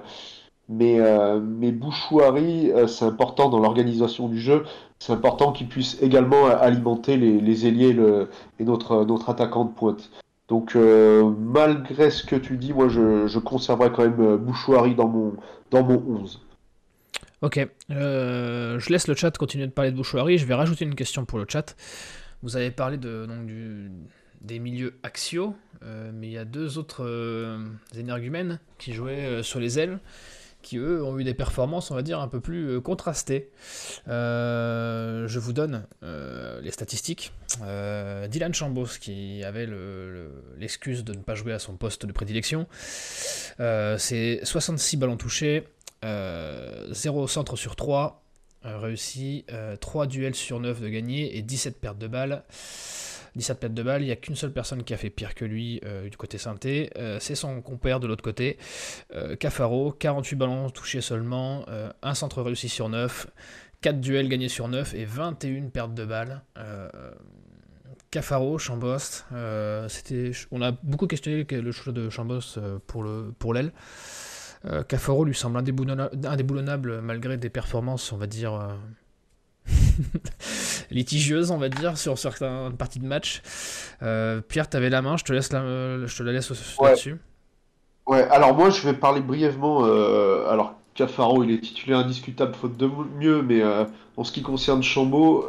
[0.69, 4.65] mais, euh, Bouchouari, c'est important dans l'organisation du jeu.
[4.99, 7.97] C'est important qu'il puisse également alimenter les, les ailiers
[8.59, 10.11] et notre, notre attaquant de pointe.
[10.49, 15.33] Donc, malgré ce que tu dis, moi, je, je conserverai quand même Bouchouari dans mon,
[15.71, 16.41] dans mon 11.
[17.43, 20.37] Ok, je laisse le chat continuer de parler de Bouchouari.
[20.37, 21.75] Je vais rajouter une question pour le chat.
[22.43, 23.49] Vous avez parlé de, donc,
[24.41, 29.43] des milieux axiaux, euh, mais il y a deux autres euh, énergumènes qui jouaient euh,
[29.43, 29.99] sur les ailes,
[30.63, 33.49] qui eux ont eu des performances, on va dire, un peu plus contrastées.
[34.07, 37.33] je vous donne les statistiques.
[38.29, 39.67] Dylan Chambos, qui avait
[40.59, 42.67] l'excuse de ne pas jouer à son poste de prédilection,
[43.57, 45.65] c'est 66 ballons touchés,
[46.03, 48.23] 0 centre sur 3,
[48.63, 49.45] réussi,
[49.81, 52.45] 3 duels sur 9 de gagner et 17 pertes de balles.
[53.37, 55.45] 17 pertes de balles, il n'y a qu'une seule personne qui a fait pire que
[55.45, 58.59] lui euh, du côté synthé, euh, c'est son compère de l'autre côté,
[59.15, 61.65] euh, Cafaro, 48 ballons touchés seulement,
[62.03, 63.29] un centre réussi sur 9,
[63.83, 66.43] 4 duels gagnés sur 9 et 21 pertes de balles.
[68.11, 73.55] Cafaro, Chambost, on a beaucoup questionné le choix de Chambost pour, le, pour
[74.65, 74.85] l'aile.
[74.85, 78.59] Cafaro lui semble indéboulonnable malgré des performances, on va dire,
[80.91, 83.43] litigieuse, on va dire, sur certaines parties de match.
[84.03, 87.17] Euh, Pierre, tu avais la main, je te, laisse la, je te la laisse là-dessus.
[88.07, 89.85] Ouais, alors moi je vais parler brièvement.
[89.85, 93.85] Euh, alors Cafaro, il est titulaire indiscutable, faute de mieux, mais euh,
[94.17, 95.47] en ce qui concerne Chambaud,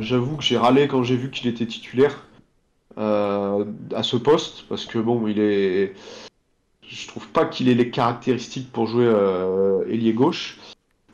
[0.00, 2.24] j'avoue que j'ai râlé quand j'ai vu qu'il était titulaire
[2.96, 5.94] à ce poste, parce que bon, il est.
[6.90, 9.12] Je trouve pas qu'il ait les caractéristiques pour jouer
[9.88, 10.58] ailier gauche.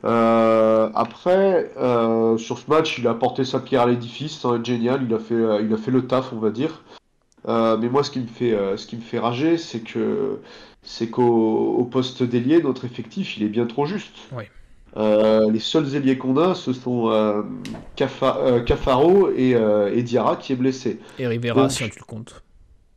[0.05, 5.03] Euh, après, euh, sur ce match, il a porté sa pierre à l'édifice, être génial,
[5.07, 6.83] il a fait, euh, il a fait le taf, on va dire.
[7.47, 10.39] mais moi, ce qui me fait, ce qui me fait rager, c'est que
[10.83, 14.15] c'est qu'au poste d'ailier, notre effectif, il est bien trop juste.
[14.95, 17.43] les seuls ailiers qu'on a, ce sont
[17.95, 19.55] Cafaro et,
[19.93, 20.99] et, Diarra qui est blessé.
[21.17, 22.43] Et Rivera, si tu le comptes.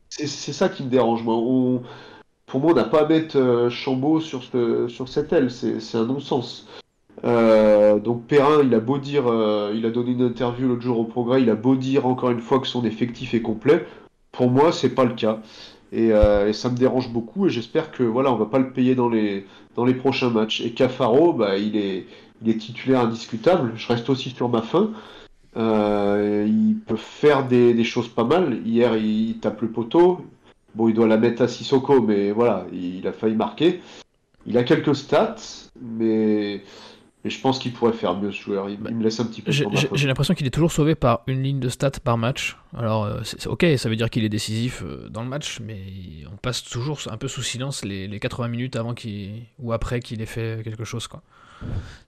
[0.09, 1.81] C'est ça qui me dérange, moi.
[2.49, 6.05] Pour moi, on n'a pas à mettre Chambaud sur, ce, sur cette aile, c'est un
[6.05, 6.67] non-sens.
[7.25, 10.99] Euh, donc Perrin, il a beau dire, euh, il a donné une interview l'autre jour
[10.99, 13.85] au Progrès, il a beau dire encore une fois que son effectif est complet.
[14.31, 15.39] Pour moi, c'est pas le cas.
[15.91, 18.95] Et, euh, ça me dérange beaucoup et j'espère que voilà, on va pas le payer
[18.95, 19.45] dans les,
[19.99, 20.61] prochains matchs.
[20.61, 22.05] Et Cafaro, bah, il, est,
[22.41, 23.73] il est titulaire indiscutable.
[23.75, 24.91] Je reste aussi sur ma fin.
[25.55, 28.59] il peut faire des, des, choses pas mal.
[28.65, 30.21] Hier, il, tape le poteau.
[30.75, 33.81] Bon, il doit la mettre à Sissoko, mais voilà, il a failli marquer.
[34.45, 35.35] Il a quelques stats,
[35.81, 36.63] mais
[37.25, 38.69] je pense qu'il pourrait faire mieux ce joueur.
[38.69, 39.51] Il, me laisse un petit peu.
[39.51, 42.57] J'ai l'impression qu'il est toujours sauvé par une ligne de stats par match.
[42.77, 45.79] Alors, euh, c'est ok, ça veut dire qu'il est décisif euh, dans le match, mais
[46.31, 50.21] on passe toujours un peu sous silence les, 80 minutes avant qu'il ou après qu'il
[50.21, 51.07] ait fait quelque chose.
[51.07, 51.21] quoi.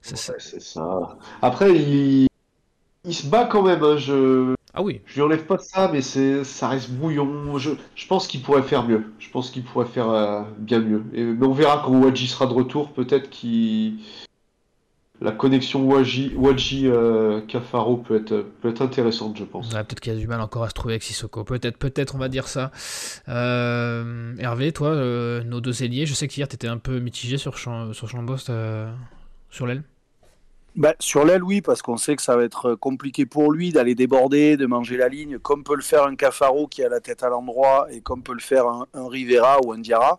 [0.00, 1.18] C'est ça.
[1.42, 2.26] Après, il...
[3.04, 3.82] il, se bat quand même.
[3.84, 4.54] Hein, je...
[4.74, 5.02] Ah oui.
[5.04, 7.58] Je lui enlève pas de ça, mais ça reste bouillon.
[7.58, 9.12] Je, je pense qu'il pourrait faire mieux.
[9.18, 11.04] Je pense qu'il pourrait faire euh, bien mieux.
[11.12, 12.92] Et, mais on verra quand Wadji sera de retour.
[12.92, 13.98] Peut-être qu'il
[15.20, 16.32] la connexion Wadji
[16.88, 19.68] euh, Cafaro peut être, peut être intéressante, je pense.
[19.68, 21.44] peut-être qu'il y a du mal encore à se trouver avec Sissoko.
[21.44, 22.72] Peut-être, peut-être, on va dire ça.
[23.28, 24.96] Euh, Hervé, toi,
[25.44, 28.50] nos deux ailiers, je sais qu'hier tu étais un peu mitigé sur, sur Chambost
[29.50, 29.84] sur l'aile.
[30.74, 33.94] Bah, sur l'aile, oui, parce qu'on sait que ça va être compliqué pour lui d'aller
[33.94, 37.22] déborder, de manger la ligne, comme peut le faire un Cafaro qui a la tête
[37.22, 40.18] à l'endroit et comme peut le faire un, Rivera ou un Diarra.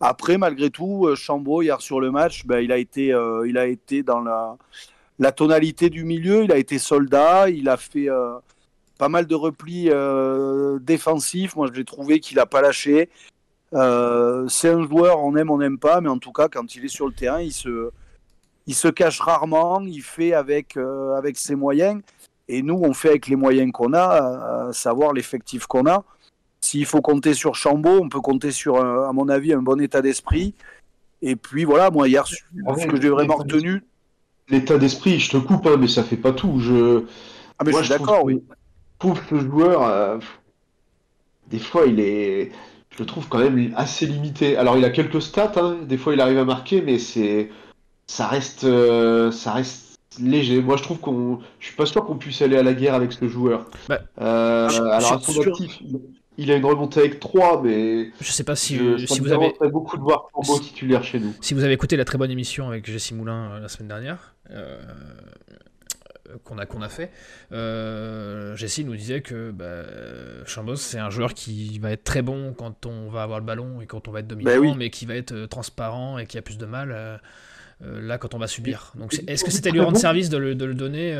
[0.00, 3.58] Après, malgré tout, euh, Chambaud, hier sur le match, ben, il, a été, euh, il
[3.58, 8.38] a été dans la, tonalité du milieu, il a été soldat, il a fait euh,
[8.96, 9.90] pas mal de replis
[10.80, 11.54] défensifs.
[11.56, 13.10] Moi, j'ai trouvé qu'il n'a pas lâché.
[13.72, 16.88] c'est un joueur, on aime, on n'aime pas, mais en tout cas, quand il est
[16.88, 17.90] sur le terrain, il se,
[18.70, 20.76] il se cache rarement, il fait avec,
[21.16, 22.00] avec ses moyens.
[22.48, 26.04] Et nous, on fait avec les moyens qu'on a, à savoir l'effectif qu'on a.
[26.60, 29.80] S'il faut compter sur Chambaud, on peut compter sur, euh, à mon avis, un bon
[29.80, 30.54] état d'esprit.
[31.22, 32.24] Et puis voilà, moi hier,
[32.66, 33.82] ah ce que j'ai vraiment retenu.
[34.48, 36.60] L'état d'esprit, je te coupe, hein, mais ça fait pas tout.
[36.60, 37.04] Je...
[37.58, 38.42] Ah, mais je suis d'accord, oui.
[38.98, 40.18] Que ce joueur, euh,
[41.48, 42.52] des fois, il est.
[42.90, 44.56] Je le trouve quand même assez limité.
[44.56, 45.78] Alors, il a quelques stats, hein.
[45.86, 47.50] des fois, il arrive à marquer, mais c'est.
[48.10, 48.64] Ça reste.
[48.64, 50.60] Euh, ça reste léger.
[50.60, 51.38] Moi, je trouve qu'on.
[51.60, 53.70] Je suis pas sûr qu'on puisse aller à la guerre avec ce joueur.
[53.88, 55.80] Bah, alors, à son actif,
[56.36, 58.10] il a une remontée avec 3, mais.
[58.20, 59.52] Je sais pas si, si vous avez.
[59.70, 61.34] beaucoup de voir beau titulaire chez nous.
[61.40, 64.34] Si vous avez écouté la très bonne émission avec Jessie Moulin euh, la semaine dernière,
[64.50, 64.82] euh,
[66.42, 67.12] qu'on a, qu'on a fait,
[67.52, 69.84] euh, Jessie nous disait que bah,
[70.46, 73.80] Chambos, c'est un joueur qui va être très bon quand on va avoir le ballon
[73.80, 76.42] et quand on va être dominant, ben mais qui va être transparent et qui a
[76.42, 77.20] plus de mal.
[77.82, 78.92] Là, quand on va subir.
[78.96, 81.14] Donc, est-ce que c'était lui rendre service de le, de le donner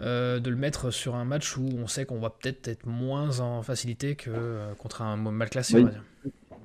[0.00, 3.38] euh, de le mettre sur un match où on sait qu'on va peut-être être moins
[3.38, 5.86] en facilité que euh, contre un mal classé.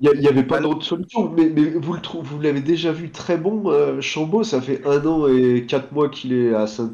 [0.00, 3.70] Il n'y avait pas d'autre solution, mais, vous le vous l'avez déjà vu très bon.
[3.70, 6.90] Euh, Chambaud, ça fait un an et quatre mois qu'il est à saint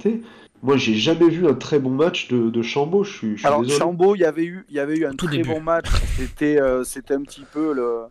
[0.62, 3.04] Moi, j'ai jamais vu un très bon match de, de Chambaud.
[3.04, 5.62] Je suis, Alors, Chambaud, il y avait eu, il y avait eu un très bon
[5.62, 5.88] match.
[6.18, 8.02] C'était, c'était un petit peu le,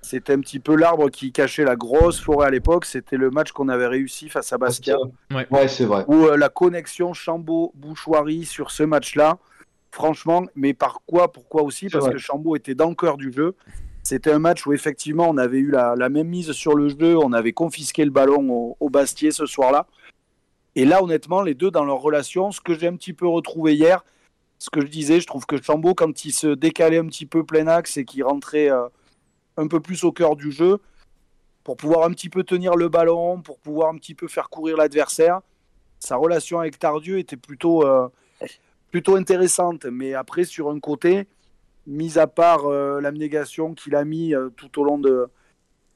[0.00, 2.84] c'était un petit peu l'arbre qui cachait la grosse forêt à l'époque.
[2.84, 4.96] C'était le match qu'on avait réussi face à Bastia.
[5.50, 6.04] Ouais, c'est vrai.
[6.08, 9.38] Où euh, la connexion Chambaud-Bouchoirie sur ce match-là,
[9.90, 11.88] franchement, mais par quoi Pourquoi aussi?
[11.88, 13.54] Parce que Chambaud était dans le cœur du jeu.
[14.02, 17.32] C'était un match où effectivement on avait eu la, même mise sur le jeu, on
[17.32, 19.86] avait confisqué le ballon au, au Bastier ce soir-là.
[20.76, 23.74] Et là, honnêtement, les deux dans leur relation, ce que j'ai un petit peu retrouvé
[23.74, 24.04] hier,
[24.58, 27.44] ce que je disais, je trouve que Chambaud, quand il se décalait un petit peu
[27.44, 28.86] plein axe et qu'il rentrait euh,
[29.58, 30.80] un peu plus au cœur du jeu
[31.64, 34.78] pour pouvoir un petit peu tenir le ballon, pour pouvoir un petit peu faire courir
[34.78, 35.40] l'adversaire.
[35.98, 38.08] Sa relation avec Tardieu était plutôt, euh,
[38.90, 39.84] plutôt intéressante.
[39.84, 41.26] Mais après, sur un côté,
[41.86, 45.28] mis à part euh, l'abnégation qu'il a mis euh, tout au long de,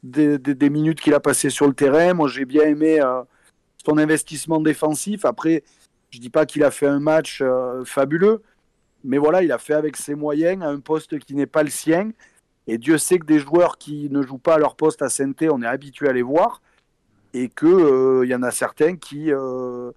[0.03, 3.01] des minutes qu'il a passées sur le terrain, moi j'ai bien aimé
[3.87, 5.25] son investissement défensif.
[5.25, 5.63] Après,
[6.11, 7.41] je dis pas qu'il a fait un match
[7.85, 8.43] fabuleux,
[9.05, 11.71] mais voilà, il a fait avec ses moyens à un poste qui n'est pas le
[11.71, 12.11] sien.
[12.67, 15.49] Et Dieu sait que des joueurs qui ne jouent pas à leur poste à Sainté,
[15.51, 16.63] on est habitué à les voir.
[17.35, 19.91] Et qu'il euh, y en a certains qui, euh,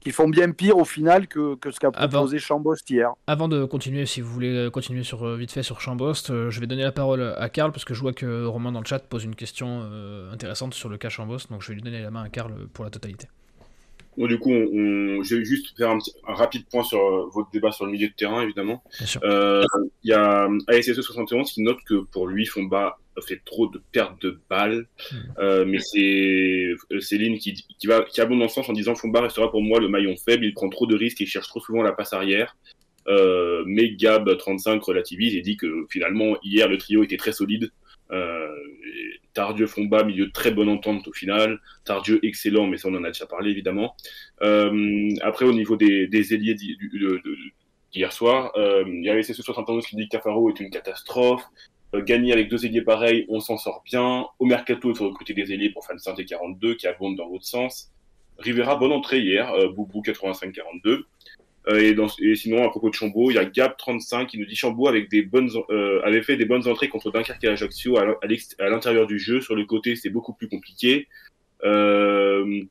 [0.00, 3.12] qui font bien pire au final que, que ce qu'a proposé Chambost hier.
[3.26, 6.66] Avant de continuer, si vous voulez continuer sur, euh, vite fait sur Chambost, je vais
[6.66, 9.24] donner la parole à Karl parce que je vois que Romain dans le chat pose
[9.24, 9.82] une question
[10.32, 11.50] intéressante sur le cas Chambost.
[11.50, 13.28] Donc je vais lui donner la main à Karl pour la totalité.
[14.18, 17.70] Bon, du coup, on, je vais juste faire un, rapide point sur euh, votre débat
[17.70, 18.82] sur le milieu de terrain, évidemment.
[19.22, 19.62] Euh,
[20.02, 24.20] il y a ASSE 71 qui note que pour lui, Fomba fait trop de pertes
[24.20, 24.86] de balles.
[25.12, 25.16] Hmm.
[25.38, 29.20] Euh, mais c'est Céline qui, qui, va, qui abonde dans ce sens en disant Fomba
[29.20, 31.82] restera pour moi le maillon faible, il prend trop de risques et cherche trop souvent
[31.82, 32.56] la passe arrière.
[33.06, 37.70] Euh, mais Gab35 relativise et dit que finalement, hier, le trio était très solide.
[38.10, 38.48] Euh,
[39.38, 41.60] Tardieu Fomba, milieu très bonne entente au final.
[41.84, 43.94] Tardieu excellent, mais ça on en a déjà parlé évidemment.
[44.42, 46.56] Euh, après au niveau des, des ailiers
[47.92, 51.44] d'hier soir, euh, il y avait ces 71 qui dit que Cafaro est une catastrophe.
[51.94, 54.26] Euh, gagner avec deux ailiers pareils, on s'en sort bien.
[54.40, 57.46] Au mercato, il faut recruter des ailiers pour Fan et 42 qui abondent dans l'autre
[57.46, 57.92] sens.
[58.38, 61.04] Rivera, bonne entrée hier, Boubou 85-42.
[61.68, 64.88] Euh, et, sinon, à propos de Chambaud, il y a Gap35 qui nous dit Chambaud
[64.88, 68.16] avec des bonnes, euh, avait fait des bonnes entrées contre Dunkerque et Ajaccio à,
[68.68, 69.40] l'intérieur du jeu.
[69.40, 71.08] Sur le côté, c'est beaucoup plus compliqué.
[71.64, 72.62] Euh,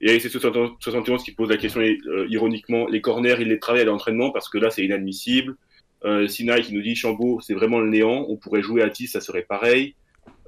[0.00, 3.82] et avec ces 71 qui pose la question euh, ironiquement, les corners, il les travaille
[3.82, 5.56] à l'entraînement parce que là, c'est inadmissible.
[6.04, 8.24] Euh, Sinaï qui nous dit Chambaud, c'est vraiment le néant.
[8.28, 9.96] On pourrait jouer à 10, ça serait pareil.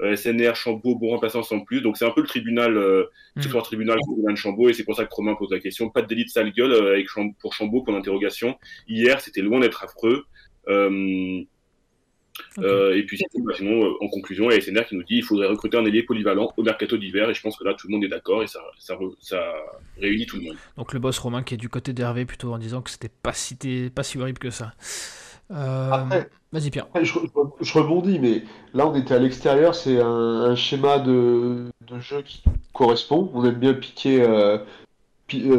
[0.00, 1.80] Euh, SNR, Chambaud, bon remplaçant sans plus.
[1.80, 3.04] Donc c'est un peu le tribunal, euh,
[3.36, 3.42] mm.
[3.42, 5.90] le tribunal de Chambaud, et c'est pour ça que Romain pose la question.
[5.90, 7.02] Pas de délit de sale gueule euh,
[7.40, 8.58] pour Chambaud pour l'interrogation.
[8.88, 10.24] Hier, c'était loin d'être affreux.
[10.68, 11.42] Euh,
[12.58, 13.18] Euh, et puis
[13.56, 16.02] sinon, en conclusion, il y a SNR qui nous dit qu'il faudrait recruter un ailier
[16.02, 17.30] polyvalent au mercato d'hiver.
[17.30, 19.42] Et je pense que là, tout le monde est d'accord et ça, ça, ça,
[19.98, 20.56] réunit tout le monde.
[20.76, 23.32] Donc le boss Romain qui est du côté d'Hervé plutôt en disant que c'était pas
[23.32, 23.56] si,
[23.94, 24.72] pas si horrible que ça.
[25.50, 26.24] Euh...
[26.52, 26.86] Vas-y Pierre.
[27.00, 27.18] je,
[27.60, 28.42] je, rebondis, mais
[28.74, 33.30] là on était à l'extérieur, c'est un, schéma de, de, jeu qui correspond.
[33.34, 34.58] On aime bien piquer, euh,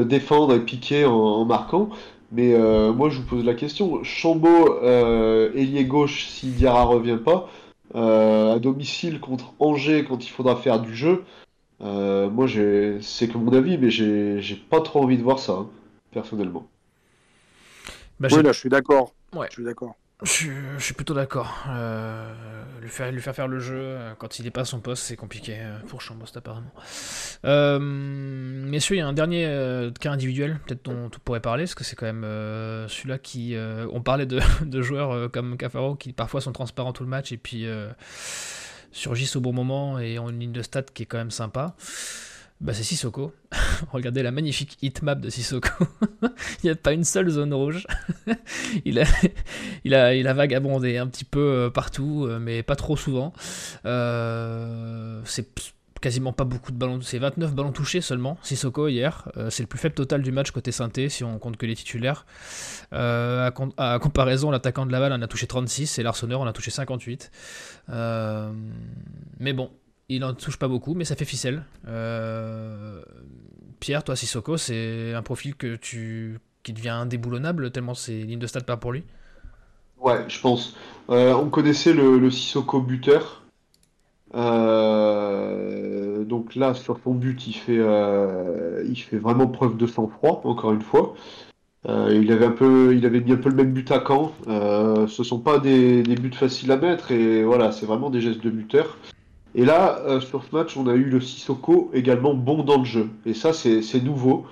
[0.03, 1.89] défendre et piquer en marquant.
[2.31, 4.03] Mais euh, moi, je vous pose la question.
[4.03, 7.49] Chambaud, euh, ailier gauche, si Diarra revient pas,
[7.95, 11.23] euh, à domicile contre Angers quand il faudra faire du jeu,
[11.81, 12.47] moi,
[13.01, 15.69] c'est que mon avis, mais j'ai pas trop envie de voir ça, hein,
[16.11, 16.67] personnellement.
[18.19, 19.13] Bah, oui, là, je suis d'accord.
[19.33, 19.47] Ouais.
[19.49, 19.95] Je suis d'accord.
[20.23, 21.65] Je, suis plutôt d'accord.
[21.67, 22.31] Euh,
[22.79, 25.03] lui, faire, lui faire faire le jeu euh, quand il n'est pas à son poste,
[25.03, 26.71] c'est compliqué euh, pour Chambost apparemment.
[27.43, 31.83] messieurs, il y a un dernier cas individuel, peut-être dont on pourrait parler, parce que
[31.83, 32.23] c'est quand même
[32.87, 33.55] celui-là qui...
[33.91, 37.37] on parlait de, de joueurs comme Cafaro qui parfois sont transparents tout le match et
[37.37, 37.65] puis
[38.91, 41.75] surgissent au bon moment et ont une ligne de stats qui est quand même sympa
[42.61, 43.33] bah c'est Sissoko.
[43.91, 45.69] Regardez la magnifique hitmap de Sissoko.
[46.21, 47.87] il n'y a pas une seule zone rouge.
[48.85, 49.05] il, a,
[49.83, 53.33] il, a, il a vagabondé un petit peu euh, partout, euh, mais pas trop souvent.
[53.85, 55.47] Euh, c'est
[56.01, 57.01] quasiment pas beaucoup de ballons.
[57.01, 59.31] C'est 29 ballons touchés seulement, Sissoko hier.
[59.49, 62.25] c'est le plus faible total du match côté synthé si on compte que les titulaires.
[62.91, 63.51] à,
[64.01, 67.31] comparaison, l'attaquant de Laval en a touché 36 et l'Arseneur en a touché 58.
[69.39, 69.69] mais bon,
[70.15, 71.63] il en touche pas beaucoup, mais ça fait ficelle.
[71.87, 73.01] Euh,
[73.79, 78.45] Pierre, toi, Sissoko, c'est un profil que tu qui devient indéboulonnable tellement c'est ligne de
[78.45, 79.03] stade pas pour lui.
[79.99, 80.75] Ouais, je pense.
[81.09, 83.41] Euh, on connaissait le, Sissoko buteur.
[84.35, 87.81] Euh, donc là, sur son but, il fait,
[88.87, 91.15] il fait vraiment preuve de sang-froid, encore une fois.
[91.87, 94.33] il avait un peu, il avait mis un peu le même but à Caen.
[94.45, 98.43] ce sont pas des, des, buts faciles à mettre et voilà, c'est vraiment des gestes
[98.43, 98.97] de buteur.
[99.53, 102.85] Et là, euh, sur ce match, on a eu le Sissoko également bon dans le
[102.85, 103.09] jeu.
[103.25, 104.45] Et ça, c'est nouveau.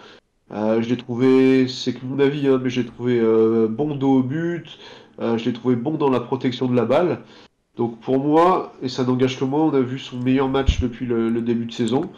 [0.51, 4.17] Euh, je l'ai trouvé, c'est que mon avis, hein, mais j'ai trouvé euh, bon dos
[4.17, 4.65] au but.
[5.19, 7.21] je l'ai trouvé bon dans la protection de la balle.
[7.77, 11.05] Donc pour moi, et ça n'engage que moi, on a vu son meilleur match depuis
[11.05, 12.09] le, début de saison.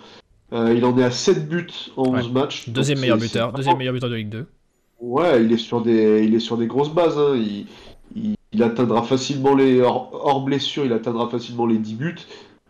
[0.51, 1.67] il en est à 7 buts
[1.97, 2.69] en 11 matchs.
[2.69, 4.47] Deuxième meilleur buteur, deuxième meilleur buteur de Ligue 2.
[5.01, 7.17] Ouais, il est sur des, il est sur des grosses bases.
[7.17, 7.39] Hein.
[8.15, 12.15] Il, atteindra facilement les hors, blessure, il atteindra facilement les 10 buts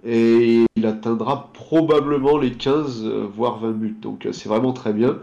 [0.03, 3.97] et il atteindra probablement les 15 euh, voire 20 buts.
[4.01, 5.19] Donc euh, c'est vraiment très bien.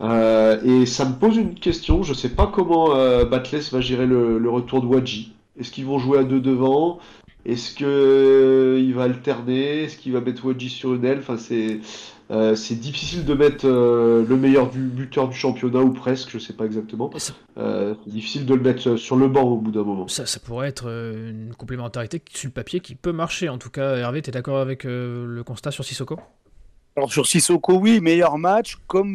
[0.00, 4.48] Euh, et ça me pose une question, je sais pas comment euh, va gérer le,
[4.48, 5.32] retour de Wadji.
[5.58, 6.98] Est-ce qu'ils vont jouer à deux devant?
[7.44, 9.84] Est-ce qu'il il va alterner?
[9.84, 11.18] Est-ce qu'il va mettre Wadji sur une aile?
[11.18, 11.80] Enfin c'est
[12.30, 16.38] euh, c'est difficile de mettre euh, le meilleur du, buteur du championnat ou presque, je
[16.38, 17.10] sais pas exactement.
[17.56, 20.08] Euh, c'est difficile de le mettre sur le banc au bout d'un moment.
[20.08, 23.48] Ça, ça, pourrait être une complémentarité sur le papier qui peut marcher.
[23.48, 26.18] En tout cas, Hervé, tu es d'accord avec le constat sur Sissoko?
[26.96, 28.76] Alors sur Sissoko, oui, meilleur match.
[28.88, 29.14] Comme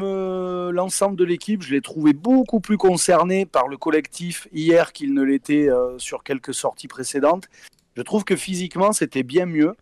[0.72, 5.22] l'ensemble de l'équipe, je l'ai trouvé beaucoup plus concerné par le collectif hier qu'il ne
[5.22, 7.48] l'était sur quelques sorties précédentes.
[7.96, 9.76] Je trouve que physiquement, c'était bien mieux.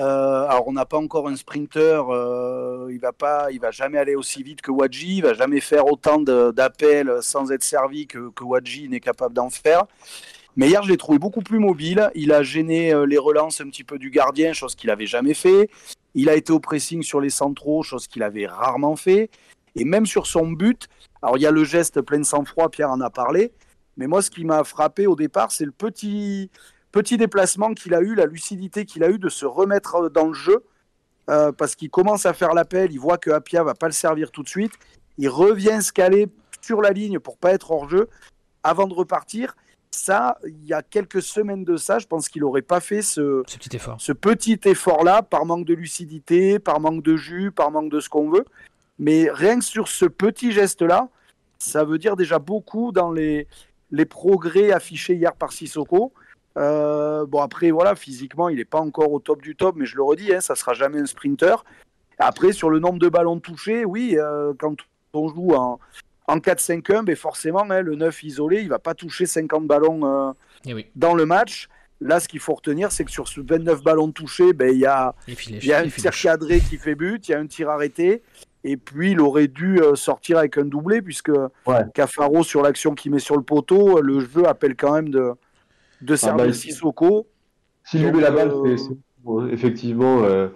[0.00, 3.98] Euh, alors on n'a pas encore un sprinter, euh, il va pas, il va jamais
[3.98, 8.30] aller aussi vite que Wadji, il va jamais faire autant d'appels sans être servi que,
[8.30, 9.84] que Wadji n'est capable d'en faire.
[10.56, 12.10] Mais hier, je l'ai trouvé beaucoup plus mobile.
[12.16, 15.34] Il a gêné euh, les relances un petit peu du gardien, chose qu'il n'avait jamais
[15.34, 15.70] fait.
[16.14, 19.30] Il a été au pressing sur les centraux, chose qu'il avait rarement fait.
[19.76, 20.88] Et même sur son but,
[21.22, 23.52] alors il y a le geste plein de sang-froid, Pierre en a parlé.
[23.96, 26.50] Mais moi, ce qui m'a frappé au départ, c'est le petit,
[26.92, 30.34] petit déplacement qu'il a eu, la lucidité qu'il a eu de se remettre dans le
[30.34, 30.64] jeu,
[31.28, 34.30] euh, parce qu'il commence à faire l'appel, il voit que Apia va pas le servir
[34.30, 34.72] tout de suite,
[35.18, 36.28] il revient se caler
[36.62, 38.08] sur la ligne pour pas être hors jeu
[38.62, 39.54] avant de repartir.
[39.90, 43.42] Ça, il y a quelques semaines de ça, je pense qu'il n'aurait pas fait ce,
[43.46, 43.96] ce petit effort.
[43.98, 48.08] Ce petit effort-là, par manque de lucidité, par manque de jus, par manque de ce
[48.08, 48.44] qu'on veut.
[48.98, 51.08] Mais rien que sur ce petit geste-là,
[51.58, 53.48] ça veut dire déjà beaucoup dans les,
[53.90, 56.12] les progrès affichés hier par Sissoko.
[56.58, 59.96] Euh, bon, après, voilà, physiquement, il n'est pas encore au top du top, mais je
[59.96, 61.64] le redis, hein, ça sera jamais un sprinter.
[62.18, 64.74] Après, sur le nombre de ballons touchés, oui, euh, quand
[65.12, 65.78] on joue en,
[66.26, 70.32] en 4-5-1, ben forcément, hein, le 9 isolé, il va pas toucher 50 ballons euh,
[70.66, 71.68] eh dans le match.
[72.00, 74.86] Là, ce qu'il faut retenir, c'est que sur ce 29 ballons touchés, ben, il y
[74.86, 78.22] a, y a un tir cadré qui fait but, il y a un tir arrêté.
[78.64, 81.32] Et puis, il aurait dû sortir avec un doublé, puisque
[81.94, 85.32] Cafaro, sur l'action qu'il met sur le poteau, le jeu appelle quand même de,
[86.00, 87.26] de ah bah, Sissoko.
[87.84, 90.48] S'il lui met la balle, euh, effectivement, euh,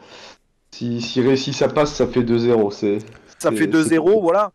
[0.71, 3.01] si réussit ça passe, ça fait 2-0.
[3.39, 4.53] Ça fait 2-0, voilà.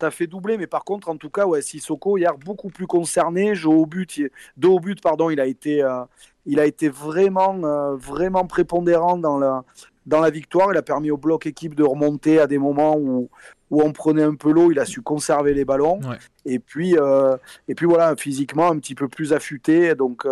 [0.00, 3.54] as fait doubler, mais par contre, en tout cas, ouais, Sissoko, hier, beaucoup plus concerné.
[3.54, 4.20] Jeu au but,
[4.56, 6.04] deux au but, pardon, il a été, euh,
[6.46, 9.64] il a été vraiment, euh, vraiment prépondérant dans la,
[10.06, 10.68] dans la victoire.
[10.72, 13.28] Il a permis au bloc équipe de remonter à des moments où,
[13.70, 14.70] où on prenait un peu l'eau.
[14.72, 16.00] Il a su conserver les ballons.
[16.44, 17.36] Et, puis, euh,
[17.68, 19.94] et puis, voilà, physiquement, un petit peu plus affûté.
[19.94, 20.24] Donc,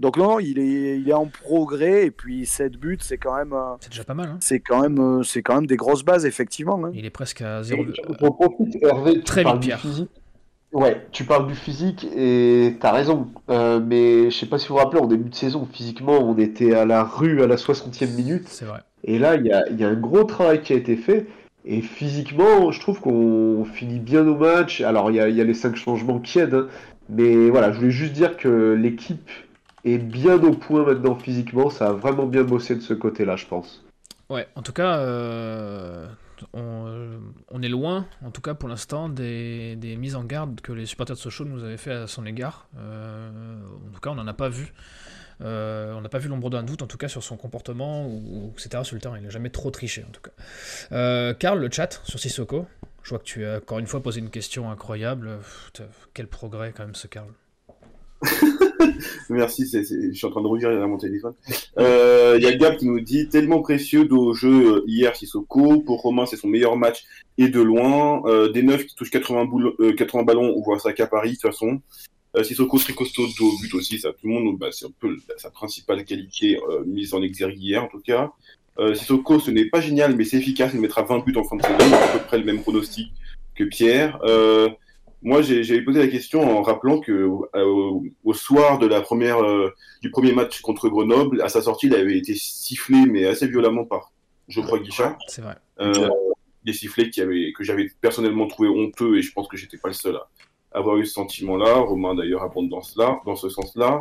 [0.00, 3.52] donc non, il est, il est en progrès et puis 7 buts, c'est quand même.
[3.52, 4.30] Euh, c'est déjà pas mal.
[4.30, 4.38] Hein.
[4.40, 6.82] C'est quand même, euh, c'est quand même des grosses bases effectivement.
[6.86, 6.90] Hein.
[6.94, 7.84] Il est presque à 0.
[8.82, 9.82] Hervé, Très vite, Pierre.
[10.72, 13.28] Ouais, tu parles du physique et t'as raison.
[13.50, 16.38] Euh, mais je sais pas si vous vous rappelez, en début de saison, physiquement, on
[16.38, 18.48] était à la rue à la 60e minute.
[18.48, 18.80] C'est vrai.
[19.04, 21.26] Et là, il y a, y a, un gros travail qui a été fait.
[21.64, 24.80] Et physiquement, je trouve qu'on finit bien nos matchs.
[24.80, 26.54] Alors, il y a, les 5 changements qui aident.
[26.54, 26.68] Hein.
[27.08, 29.28] Mais voilà, je voulais juste dire que l'équipe
[29.84, 31.70] est bien au point maintenant physiquement.
[31.70, 33.84] Ça a vraiment bien bossé de ce côté-là, je pense.
[34.30, 36.06] Ouais, en tout cas, euh,
[36.54, 37.18] euh,
[37.50, 41.16] on, est loin, en tout cas pour l'instant, des, mises en garde que les supporters
[41.16, 42.68] de Sochaux nous avaient fait à son égard.
[42.78, 44.72] Euh, en tout cas, on n'en a pas vu.
[45.40, 48.84] On n'a pas vu l'ombre d'un doute, en tout cas, sur son comportement, ou, etc.
[48.84, 48.96] sur.
[48.96, 51.34] Il n'a jamais trop triché, en tout cas.
[51.34, 52.66] Karl, le chat sur Sissoko.
[53.02, 55.38] Je vois que tu as encore une fois posé une question incroyable.
[56.14, 57.28] quel progrès, quand même, ce Karl.
[59.30, 61.34] Merci, je suis en train de rougir à mon téléphone.
[61.78, 65.80] Euh, il y a Gab qui nous dit tellement précieux de jeu euh, hier Sissoko.
[65.80, 67.04] Pour Romain, c'est son meilleur match
[67.38, 68.22] et de loin.
[68.26, 71.34] Euh, des neufs qui touchent 80, boules, 80 ballons, on voit ça qu'à Paris de
[71.34, 71.80] toute façon.
[72.42, 75.16] Sissoko très costaud de au but aussi, ça tout le monde, bah, c'est un peu
[75.36, 78.30] sa principale qualité mise en exergue hier en tout cas.
[78.94, 80.70] Sissoko, ce n'est pas génial, mais c'est efficace.
[80.74, 83.12] Il mettra 20 buts en fin de saison, à peu près le même pronostic
[83.54, 84.18] que Pierre.
[85.22, 89.74] Moi, j'avais posé la question en rappelant que euh, au soir de la première, euh,
[90.00, 93.84] du premier match contre Grenoble, à sa sortie, il avait été sifflé, mais assez violemment
[93.84, 94.12] par
[94.48, 95.18] Geoffroy Guichard.
[95.26, 95.56] C'est vrai.
[95.80, 96.08] Euh,
[96.64, 99.88] des sifflets qui avaient, que j'avais personnellement trouvé honteux, et je pense que j'étais pas
[99.88, 100.26] le seul à
[100.72, 101.74] avoir eu ce sentiment-là.
[101.74, 103.98] Romain d'ailleurs abonde dans cela, dans ce sens-là.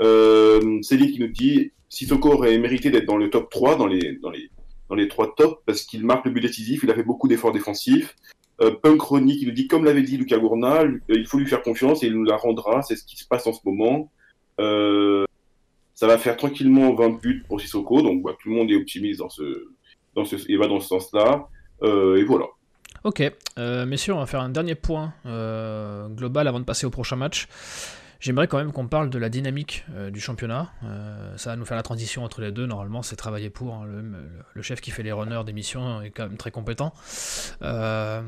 [0.00, 4.16] Euh, Céline qui nous dit Sissoko aurait mérité d'être dans le top 3, dans les,
[4.16, 4.50] dans les,
[4.88, 7.52] dans les trois tops, parce qu'il marque le but décisif, il a fait beaucoup d'efforts
[7.52, 8.14] défensifs.
[8.60, 11.46] Euh, Punk Ronnie qui nous dit, comme l'avait dit Lucas Gourna, euh, il faut lui
[11.46, 12.82] faire confiance et il nous la rendra.
[12.82, 14.10] C'est ce qui se passe en ce moment.
[14.60, 15.24] Euh,
[15.94, 19.20] ça va faire tranquillement 20 buts pour Sissoko, donc bah, tout le monde est optimiste
[19.20, 19.68] dans ce,
[20.14, 21.48] dans ce, et va dans ce sens-là.
[21.82, 22.46] et voilà.
[23.04, 23.22] Ok,
[23.56, 27.48] messieurs, on va faire un dernier point global avant de passer au prochain match.
[28.20, 30.72] J'aimerais quand même qu'on parle de la dynamique euh, du championnat.
[30.82, 32.66] Euh, ça va nous faire la transition entre les deux.
[32.66, 33.74] Normalement, c'est travaillé pour.
[33.74, 33.86] Hein.
[34.54, 36.92] Le, chef qui fait les runners d'émission est quand même très compétent.
[37.62, 38.20] Euh...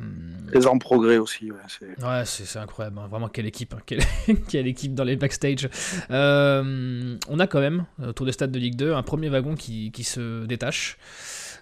[0.47, 1.51] Très en progrès aussi.
[1.51, 3.01] Ouais, c'est incroyable.
[3.01, 3.09] Hein.
[3.11, 3.75] Vraiment, quelle équipe.
[3.75, 3.97] Hein.
[4.49, 5.69] Quelle, équipe dans les backstage.
[6.11, 9.91] Euh, on a quand même, autour des stades de Ligue 2, un premier wagon qui,
[9.91, 10.99] qui se détache.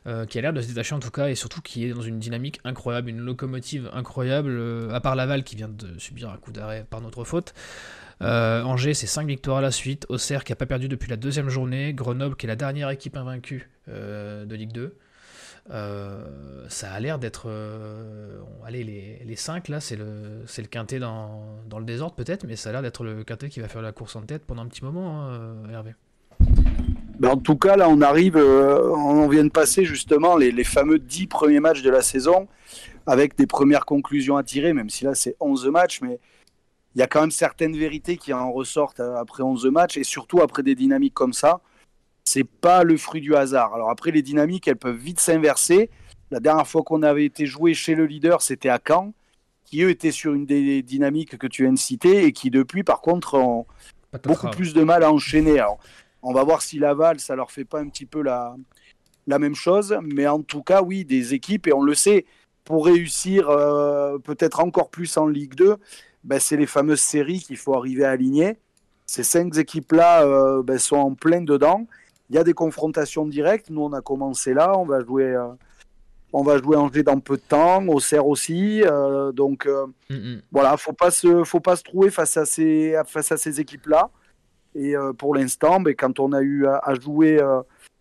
[0.04, 2.18] Qui a l'air de se détacher en tout cas, et surtout qui est dans une
[2.18, 4.58] dynamique incroyable, une locomotive incroyable,
[4.92, 7.54] à part Laval qui vient de subir un coup d'arrêt par notre faute.
[8.22, 10.06] Euh, Angers, c'est 5 victoires à la suite.
[10.08, 11.92] Auxerre, qui n'a pas perdu depuis la deuxième journée.
[11.94, 14.96] Grenoble, qui est la dernière équipe invaincue euh, de Ligue 2.
[15.70, 17.50] Euh, ça a l'air d'être.
[18.64, 22.56] allez, les, les 5 là, c'est le, le quintet dans, dans le désordre peut-être, mais
[22.56, 24.68] ça a l'air d'être le quintet qui va faire la course en tête pendant un
[24.68, 25.94] petit moment, hein, Hervé.
[27.18, 30.98] Ben, en tout cas, là, on arrive, on vient de passer justement les, les, fameux
[30.98, 32.46] 10 premiers matchs de la saison
[33.06, 36.20] avec des premières conclusions à tirer, même si là c'est 11 matchs, mais
[36.94, 40.04] il y a quand même certaines vérités qui en ressortent euh, après 11 matchs et
[40.04, 41.60] surtout après des dynamiques comme ça.
[42.24, 43.74] C'est pas le fruit du hasard.
[43.74, 45.90] Alors après, les dynamiques, elles peuvent vite s'inverser.
[46.30, 49.14] La dernière fois qu'on avait été joué chez le leader, c'était à Caen,
[49.64, 52.82] qui eux étaient sur une des dynamiques que tu viens de citer et qui depuis,
[52.82, 53.66] par contre, ont
[54.24, 55.58] beaucoup plus de mal à enchaîner.
[55.58, 55.78] Alors,
[56.22, 58.56] on va voir si Laval, ça leur fait pas un petit peu la,
[59.28, 59.96] la même chose.
[60.02, 62.24] Mais en tout cas, oui, des équipes, et on le sait,
[62.64, 65.76] pour réussir euh, peut-être encore plus en Ligue 2,
[66.24, 68.58] ben, c'est les fameuses séries qu'il faut arriver à aligner.
[69.06, 71.86] Ces cinq équipes-là euh, ben, sont en plein dedans.
[72.28, 73.70] Il y a des confrontations directes.
[73.70, 74.76] Nous, on a commencé là.
[74.76, 75.46] On va jouer, euh,
[76.34, 77.86] on va jouer Angers dans peu de temps.
[77.86, 78.82] Au Auxerre aussi.
[79.32, 79.66] Donc,
[80.10, 80.42] mm, mm.
[80.52, 84.10] voilà, faut pas se, faut pas se trouver face à ces, face à ces équipes-là.
[84.78, 87.40] Et pour l'instant, ben, quand on a eu à, à jouer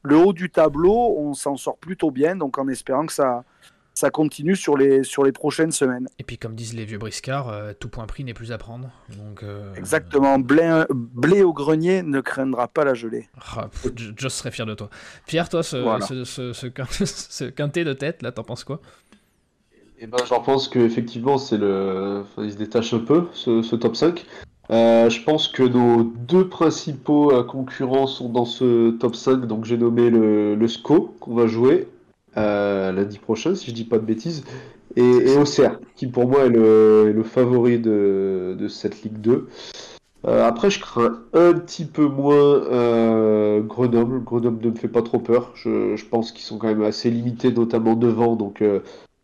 [0.04, 2.36] le haut du tableau, on s'en sort plutôt bien.
[2.36, 3.44] Donc, en espérant que ça,
[3.98, 6.08] ça continue sur les, sur les prochaines semaines.
[6.20, 8.90] Et puis comme disent les vieux briscards, euh, tout point pris n'est plus à prendre.
[9.18, 13.28] Donc, euh, Exactement, blé, blé, au grenier ne craindra pas la gelée.
[13.56, 14.90] Ah, je, serais fier de toi.
[15.26, 16.54] Pierre, toi, ce, ce,
[17.06, 18.80] ce, quintet de tête, là, t'en penses quoi?
[20.00, 22.24] Eh ben, J'en pense qu'effectivement, c'est le...
[22.38, 24.26] il se détache un peu, ce, top 5.
[24.70, 29.78] Euh, je pense que nos deux principaux concurrents sont dans ce top 5, donc j'ai
[29.78, 31.88] nommé le, SCO qu'on va jouer,
[32.36, 34.44] euh, lundi prochain, si je dis pas de bêtises.
[34.96, 39.48] et, Auxerre, qui pour moi est le, favori de, cette Ligue 2.
[40.26, 44.24] Euh, après, je crains un petit peu moins euh, Grenoble.
[44.24, 45.52] Grenoble ne me fait pas trop peur.
[45.56, 48.36] Je, pense qu'ils sont quand même assez limités, notamment devant.
[48.36, 48.80] Donc, euh,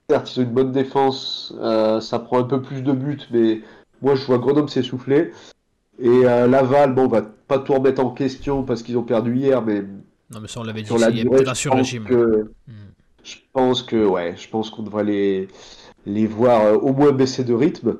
[0.09, 1.53] certes, ils ont une bonne défense.
[2.01, 3.61] ça prend un peu plus de buts, mais
[4.03, 5.31] moi, je vois Grenoble s'essouffler.
[5.99, 9.61] Et Laval, bon, on va pas tout remettre en question parce qu'ils ont perdu hier,
[9.61, 9.81] mais.
[10.31, 12.03] Non, mais ça, on l'avait dit, il y a sur-régime.
[12.03, 12.71] Hmm.
[13.23, 15.47] Je pense que, ouais, je pense qu'on devrait les,
[16.05, 17.97] les voir au moins baisser de rythme.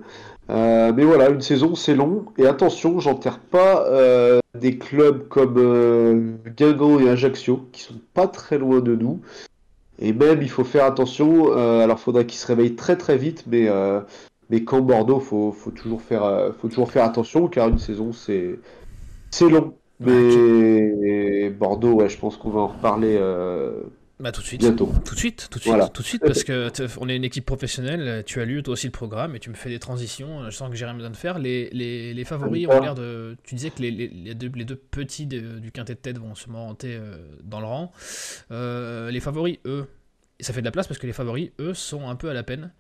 [0.50, 2.26] Euh, mais voilà, une saison, c'est long.
[2.38, 8.28] Et attention, j'enterre pas euh, des clubs comme euh, Guingamp et Ajaccio, qui sont pas
[8.28, 9.22] très loin de nous.
[10.00, 11.54] Et même, il faut faire attention.
[11.54, 13.70] alors, il faudrait qu'ils se réveillent très très vite, mais,
[14.50, 18.60] mais quand Bordeaux, faut, faut, toujours faire, faut toujours faire attention, car une saison, c'est
[19.42, 19.74] long.
[20.00, 23.18] Mais Bordeaux, ouais, je pense qu'on va en reparler
[24.24, 24.62] bah tout de suite.
[24.62, 24.90] Bientôt.
[25.04, 27.46] Tout de suite, tout de suite, tout de suite, parce que on est une équipe
[27.46, 28.24] professionnelle.
[28.26, 30.50] Tu as lu toi aussi le programme et tu me fais des transitions.
[30.50, 31.40] Je sens que j'ai rien besoin de faire.
[31.40, 33.36] Les, les, les favoris ont l'air de.
[33.44, 37.18] Tu disais que les, les, deux, petits du quintet de tête vont se monter euh,
[37.44, 37.92] dans le rang.
[38.52, 39.88] Euh, les favoris, eux,
[40.40, 42.44] ça fait de la place parce que les favoris, eux, sont un peu à la
[42.44, 42.72] peine.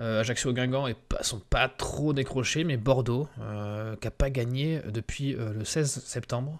[0.00, 4.30] Euh, Ajaccio Guingamp et pas, sont pas trop décrochés, mais Bordeaux, euh, qui n'a pas
[4.30, 6.58] gagné depuis euh, le 16 septembre.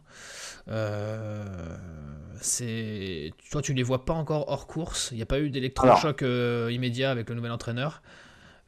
[2.43, 5.09] c'est toi, tu les vois pas encore hors course.
[5.12, 6.22] Il n'y a pas eu d'électrochoc
[6.70, 8.03] immédiat avec le nouvel entraîneur.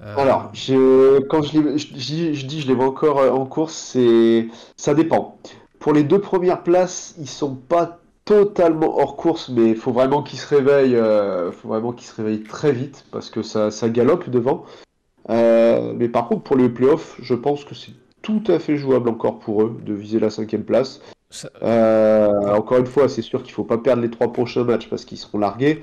[0.00, 4.94] Alors, je, quand je, je, je, dis je les vois encore en course, c'est ça
[4.94, 5.38] dépend.
[5.78, 10.22] Pour les deux premières places, ils sont pas totalement hors course, mais il faut vraiment
[10.22, 13.88] qu'il se réveille, euh, faut vraiment qu'il se réveille très vite parce que ça, ça
[13.88, 14.64] galope devant.
[15.30, 17.92] Euh, mais par contre, pour les playoffs, je pense que c'est
[18.22, 21.00] tout à fait jouable encore pour eux de viser la cinquième place.
[21.62, 25.04] Euh, encore une fois, c'est sûr qu'il faut pas perdre les trois prochains matchs parce
[25.04, 25.82] qu'ils seront largués.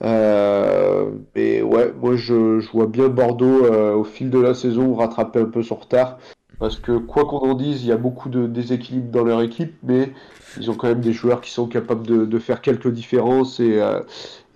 [0.00, 5.46] mais ouais, moi je, je vois bien Bordeaux au fil de la saison rattraper un
[5.46, 6.18] peu son retard.
[6.58, 9.74] Parce que quoi qu'on en dise, il y a beaucoup de déséquilibre dans leur équipe,
[9.82, 10.12] mais
[10.58, 14.00] ils ont quand même des joueurs qui sont capables de, faire quelques différences et, euh,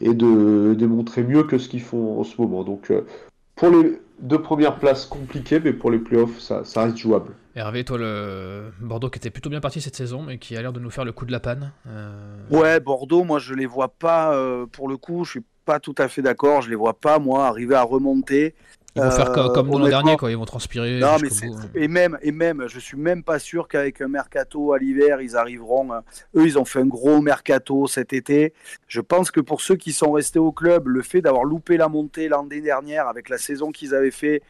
[0.01, 2.64] et de démontrer mieux que ce qu'ils font en ce moment.
[2.64, 3.03] Donc euh,
[3.57, 7.32] pour les deux premières places compliquées, mais pour les playoffs, ça, ça reste jouable.
[7.55, 10.72] Hervé, toi, le Bordeaux qui était plutôt bien parti cette saison, mais qui a l'air
[10.72, 11.72] de nous faire le coup de la panne.
[11.88, 14.36] Euh, ouais, Bordeaux, moi je les vois pas,
[14.72, 17.46] pour le coup, je suis pas tout à fait d'accord, je les vois pas, moi,
[17.46, 18.55] arriver à remonter.
[18.97, 20.30] Ils vont faire euh, comme l'an dernier, quoi.
[20.30, 20.99] Ils vont transpirer.
[20.99, 21.28] Non, mais
[21.74, 25.36] et même, et même, je suis même pas sûr qu'avec un mercato à l'hiver, ils
[25.36, 25.93] arriveront.
[25.93, 26.03] Hein.
[26.34, 28.55] Eux, ils ont fait un gros mercato cet été.
[28.86, 31.89] Je pense que pour ceux qui sont restés au club, le fait d'avoir loupé la
[31.89, 34.43] montée l'année dernière avec la saison qu'ils avaient fait,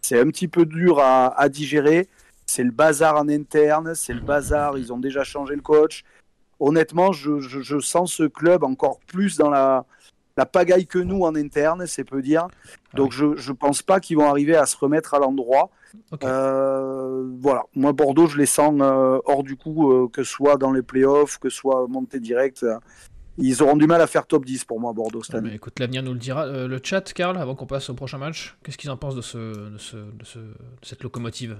[0.00, 2.08] c'est un petit peu dur à, digérer.
[2.46, 4.78] C'est le bazar en interne, c'est le bazar.
[4.78, 6.02] Ils ont déjà changé le coach.
[6.58, 9.84] Honnêtement, je sens ce club encore plus dans la
[10.36, 12.48] la pagaille que nous en interne, c'est peu dire.
[12.94, 15.70] Donc je ne pense pas qu'ils vont arriver à se remettre à l'endroit.
[16.24, 20.56] Euh, voilà, moi Bordeaux, je les sens euh, hors du coup, euh, que ce soit
[20.56, 22.64] dans les playoffs, que ce soit monté direct.
[23.38, 25.54] Ils auront du mal à faire top 10 pour moi, Bordeaux, cette année.
[25.54, 26.46] écoute, l'avenir nous le dira.
[26.46, 29.38] le chat, Karl, avant qu'on passe au prochain match, qu'est-ce qu'ils en pensent de, ce,
[29.38, 30.24] de, ce, de,
[30.82, 31.56] cette locomotive?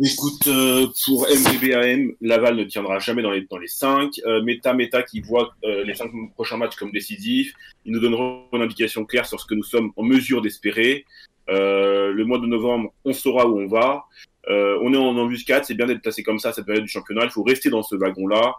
[0.00, 4.20] Écoute, euh, pour MVBAM, Laval ne tiendra jamais dans les, dans les 5.
[4.24, 7.52] Euh, Meta Meta qui voit euh, les 5 prochains matchs comme décisifs,
[7.84, 11.04] ils nous donneront une indication claire sur ce que nous sommes en mesure d'espérer.
[11.48, 14.04] le mois de novembre, on saura où on va.
[14.48, 17.24] on est en embuscade, c'est bien d'être placé comme ça cette période du championnat.
[17.24, 18.54] Il faut rester dans ce wagon-là.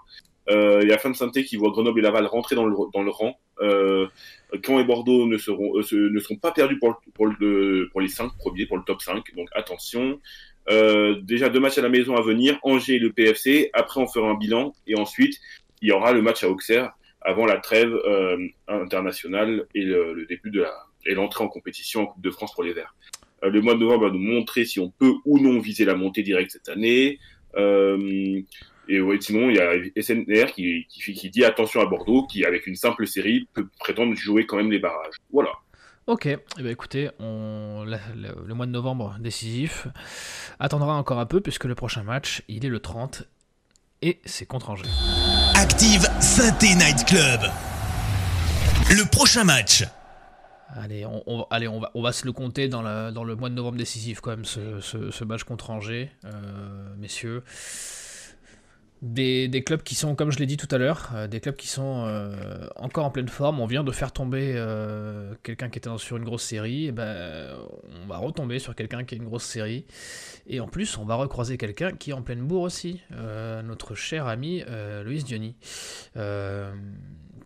[0.50, 3.40] Il y a Fan Santé qui voit Grenoble et Laval rentrer dans le, rang.
[3.60, 8.66] Caen et Bordeaux ne seront, seront pas perdus pour, pour, le, pour les 5 premiers,
[8.66, 9.36] pour le top 5.
[9.36, 10.20] Donc attention.
[10.70, 13.70] Euh, déjà deux matchs à la maison à venir, Angers et le PFC.
[13.74, 15.40] Après, on fera un bilan et ensuite
[15.82, 16.92] il y aura le match à Auxerre
[17.22, 18.38] avant la trêve euh,
[18.68, 20.66] internationale et le, début de
[21.08, 22.96] l'entrée en compétition en Coupe de France pour les Verts.
[23.44, 25.96] Euh, le mois de novembre va nous montrer si on peut ou non viser la
[25.96, 27.20] montée directe cette année.
[28.92, 32.44] Et ouais, sinon, il y a SNR qui, qui, qui dit attention à Bordeaux, qui
[32.44, 35.14] avec une simple série peut prétendre jouer quand même les barrages.
[35.32, 35.52] Voilà.
[36.08, 39.88] Ok, eh bien, écoutez, on, le, mois de novembre décisif
[40.60, 43.28] attendra encore un peu puisque le prochain match, il est le 30
[44.02, 44.90] et c'est contre Angers.
[45.56, 47.42] Active Synthé Night Club.
[48.90, 49.84] Le prochain match.
[50.76, 53.54] Allez, on, allez on, va, on va se le compter dans, dans le mois de
[53.54, 57.44] novembre décisif quand même, ce, match contre Angers, euh, messieurs.
[59.02, 61.68] Des, clubs qui sont, comme je l'ai dit tout à l'heure, euh, des clubs qui
[61.70, 63.62] sont euh, encore en pleine forme.
[63.62, 66.88] On vient de faire tomber euh, quelqu'un qui était sur une grosse série.
[66.88, 67.56] Et ben,
[68.04, 69.86] on va retomber sur quelqu'un qui a une grosse série.
[70.48, 73.02] Et en plus, on va recroiser quelqu'un qui est en pleine bourre aussi.
[73.64, 74.64] notre cher ami
[75.04, 75.56] Loïs Diony.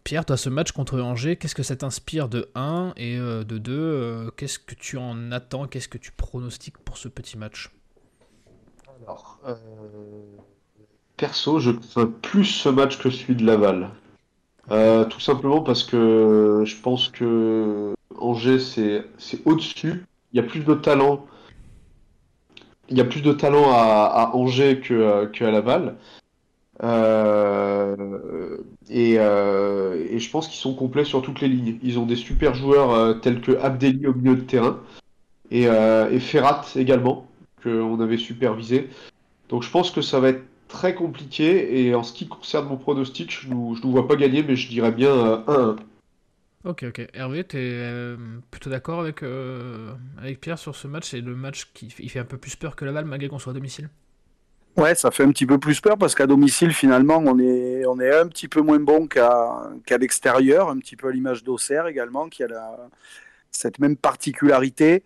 [0.04, 4.32] Pierre, toi, ce match contre Angers, qu'est-ce que ça t'inspire de 1 et de 2
[4.38, 5.68] Qu'est-ce que tu en attends?
[5.68, 7.72] Qu'est-ce que tu pronostiques pour ce petit match?
[11.24, 13.92] Perso, je crains plus ce match que celui de Laval.
[15.10, 20.04] tout simplement parce que je pense que Angers, c'est au-dessus.
[20.34, 21.26] Il y a plus de talent.
[22.90, 25.96] Il y a plus de talent à, Angers que, que Laval.
[26.84, 27.96] Euh,
[28.92, 31.80] euh, et, je pense qu'ils sont complets sur toutes les lignes.
[31.84, 34.78] Ils ont des super joueurs euh, tels que Abdelli au milieu de terrain
[35.52, 35.68] et,
[36.20, 37.28] Ferrat également,
[37.64, 38.90] qu'on avait supervisé.
[39.48, 40.44] Donc je pense que ça va être
[40.74, 41.86] très compliqué.
[41.86, 44.68] Et en ce qui concerne mon pronostic, je ne nous vois pas gagner, mais je
[44.68, 45.14] dirais bien
[45.48, 45.78] 1-1.
[46.66, 47.08] Ok, ok.
[47.14, 48.16] Hervé, tu es
[48.52, 49.24] plutôt d'accord avec,
[50.18, 51.10] avec Pierre sur ce match?
[51.10, 53.56] C'est le match qui fait un peu plus peur que Laval malgré qu'on soit à
[53.56, 53.90] domicile?
[54.76, 58.00] Ouais, ça fait un petit peu plus peur parce qu'à domicile, finalement, on est, on
[58.00, 61.86] est un petit peu moins bon qu'à qu'à l'extérieur, un petit peu à l'image d'Auxerre
[61.86, 62.90] également, qui a la,
[63.54, 65.04] cette même particularité.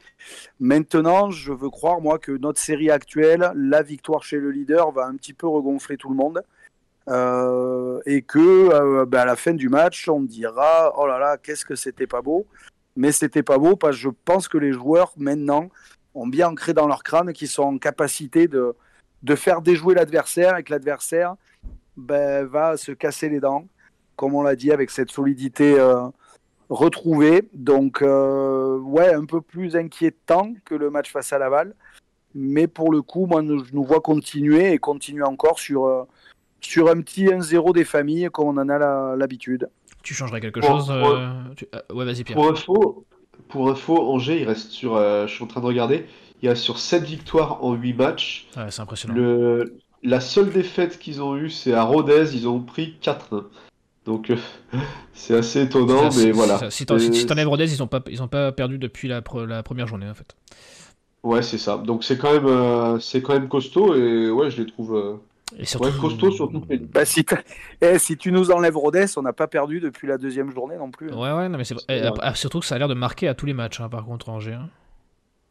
[0.60, 5.06] Maintenant, je veux croire, moi, que notre série actuelle, la victoire chez le leader, va
[5.06, 6.44] un petit peu regonfler tout le monde.
[7.10, 11.38] Euh, et que euh, ben, à la fin du match, on dira oh là là,
[11.38, 12.46] qu'est-ce que c'était pas beau.
[12.98, 15.70] Mais c'était pas beau parce que je pense que les joueurs maintenant
[16.16, 18.76] ont bien ancré dans leur crâne qu'ils sont en capacité de,
[19.24, 21.36] de faire déjouer l'adversaire et que l'adversaire
[21.96, 23.68] ben, va se casser les dents,
[24.16, 26.08] comme on l'a dit, avec cette solidité euh,
[26.70, 27.48] retrouvée.
[27.54, 31.74] Donc, euh, ouais, un peu plus inquiétant que le match face à Laval.
[32.36, 36.04] Mais pour le coup, moi, je nous vois continuer et continuer encore sur, euh,
[36.62, 39.70] sur un petit 1-0 des familles, comme on en a l'habitude.
[40.04, 42.38] Tu changerais quelque chose Ouais, vas-y, Pierre.
[42.38, 43.06] Pour info,
[43.50, 44.96] pour info, Angers, il reste sur.
[44.98, 46.06] je suis en train de regarder
[46.42, 48.48] il y a sur 7 victoires en 8 matchs.
[48.70, 49.16] c'est impressionnant.
[49.16, 49.78] Le...
[50.04, 53.46] La seule défaite qu'ils ont eue, c'est à Rodez, ils ont pris 4-1.
[54.08, 54.38] Donc euh,
[55.14, 56.72] c'est assez étonnant, mais voilà.
[56.72, 60.10] Si t'enlèves Rodez, ils n'ont pas, ils ont pas perdu depuis la, la, première journée
[60.10, 60.36] en fait.
[61.24, 61.78] Ouais, c'est ça.
[61.78, 64.96] Donc c'est quand même, euh, c'est quand même costaud et ouais, je les trouve.
[64.96, 65.16] Euh,
[65.58, 66.64] et surtout, ouais, costaud surtout.
[66.94, 67.26] Bah, si,
[67.82, 70.90] eh, si, tu nous enlèves Rodez, on n'a pas perdu depuis la deuxième journée non
[70.90, 71.12] plus.
[71.12, 73.46] Ouais, ouais, non, mais c'est eh, surtout que ça a l'air de marquer à tous
[73.46, 74.54] les matchs, hein, par contre, Angers.
[74.54, 74.70] Hein.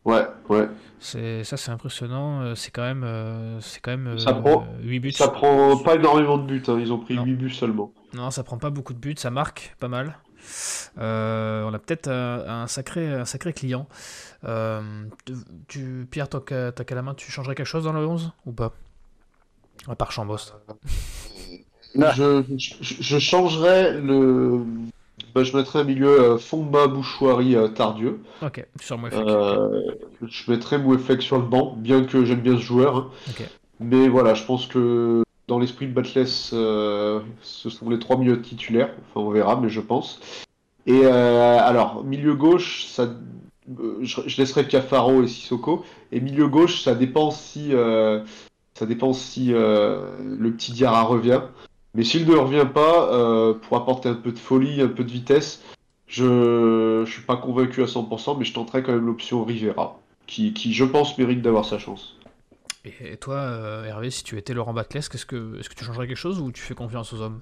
[0.07, 0.69] Ouais, ouais.
[1.01, 2.55] C'est ça, c'est impressionnant.
[2.55, 5.13] C'est quand même, euh, c'est quand même ça prend, 8 buts.
[5.13, 6.63] Ça prend pas énormément de buts.
[6.69, 6.79] Hein.
[6.81, 7.93] Ils ont pris 8 buts seulement.
[8.17, 9.15] Non, ça prend pas beaucoup de buts.
[9.17, 10.19] Ça marque pas mal.
[10.99, 13.87] Euh, on a peut-être un, sacré, un sacré client.
[15.69, 18.53] tu, Pierre, toi, t'as qu'à la main, tu changerais quelque chose dans le 11 ou
[18.53, 18.73] pas?
[19.89, 20.53] À part Chambos.
[21.95, 24.65] je, je, je changerais le
[25.35, 28.21] bah, je mettrais milieu euh, Fomba, Bouchoirie, euh, Tardieu.
[28.43, 29.83] Ok, sur euh,
[30.23, 32.97] je mettrais Mouefek sur le banc, bien que j'aime bien ce joueur.
[32.97, 33.11] Hein.
[33.79, 38.91] Mais voilà, je pense que dans l'esprit de Batless, ce sont les trois milieux titulaires.
[39.11, 40.21] Enfin, on verra, mais je pense.
[40.87, 43.09] Et alors, milieu gauche, ça,
[44.01, 45.85] je, laisserai Cafaro et Sissoko.
[46.11, 47.73] Et milieu gauche, ça dépend si,
[48.75, 51.43] ça dépend si le petit Diarra revient.
[51.97, 55.11] Mais s'il ne revient pas, euh, pour apporter un peu de folie, un peu de
[55.11, 55.63] vitesse,
[56.07, 60.53] je ne suis pas convaincu à 100%, mais je tenterai quand même l'option Rivera, qui,
[60.55, 62.16] je pense mérite d'avoir sa chance.
[63.01, 66.07] Et toi, euh, Hervé, si tu étais Laurent Batles, est-ce que, est que tu changerais
[66.07, 67.41] quelque chose ou tu fais confiance aux hommes?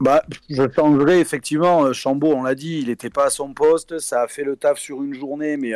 [0.00, 1.84] Bah, je changerais effectivement.
[1.84, 3.98] Euh, Chambaud, on l'a dit, il n'était pas à son poste.
[3.98, 5.72] Ça a fait le taf sur une journée, mais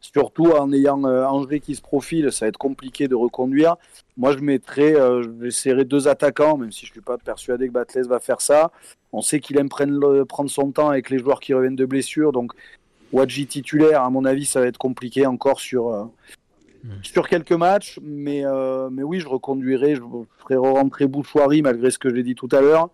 [0.00, 3.76] surtout en ayant André qui se profile, ça va être compliqué de reconduire.
[4.16, 7.72] Moi, je mettrais, euh, j'essaierai deux attaquants, même si je ne suis pas persuadé que
[7.72, 8.72] Batles va faire ça.
[9.12, 12.32] On sait qu'il aime prendre son temps avec les joueurs qui reviennent de blessures.
[12.32, 12.52] Donc,
[13.12, 16.10] Wadji titulaire, à mon avis, ça va être compliqué encore sur,
[16.86, 17.04] euh, hmm.
[17.04, 17.98] sur quelques matchs.
[18.02, 20.02] Mais, euh, mais oui, je reconduirai, je
[20.38, 22.90] ferai rentrer Bouchoirie, malgré ce que j'ai dit tout à l'heure.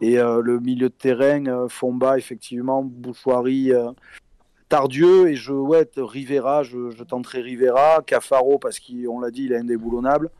[0.00, 3.70] Et le milieu de terrain, Fomba, effectivement, Bouchoirie,
[4.68, 5.28] Tardieu.
[5.28, 8.02] Et je, ouais, Rivera, je, tenterai Rivera.
[8.04, 10.30] Cafaro, parce qu'on l'a dit, il est indéboulonnable.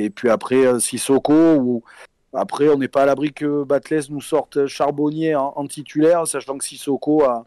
[0.00, 1.82] Et puis après, euh, Sissoko, ou
[2.32, 6.64] après, on n'est pas à l'abri que Batles nous sorte Charbonnier en, titulaire, sachant que
[6.64, 7.44] Sissoko a,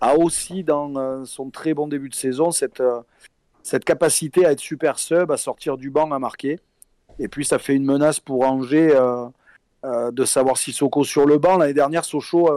[0.00, 3.00] a, aussi, dans euh, son très bon début de saison, cette, euh,
[3.62, 6.58] cette capacité à être super sub, à sortir du banc, à marquer.
[7.18, 8.98] Et puis, ça fait une menace pour Angers
[9.84, 11.58] de savoir Sissoko sur le banc.
[11.58, 12.50] L'année dernière, Sochaux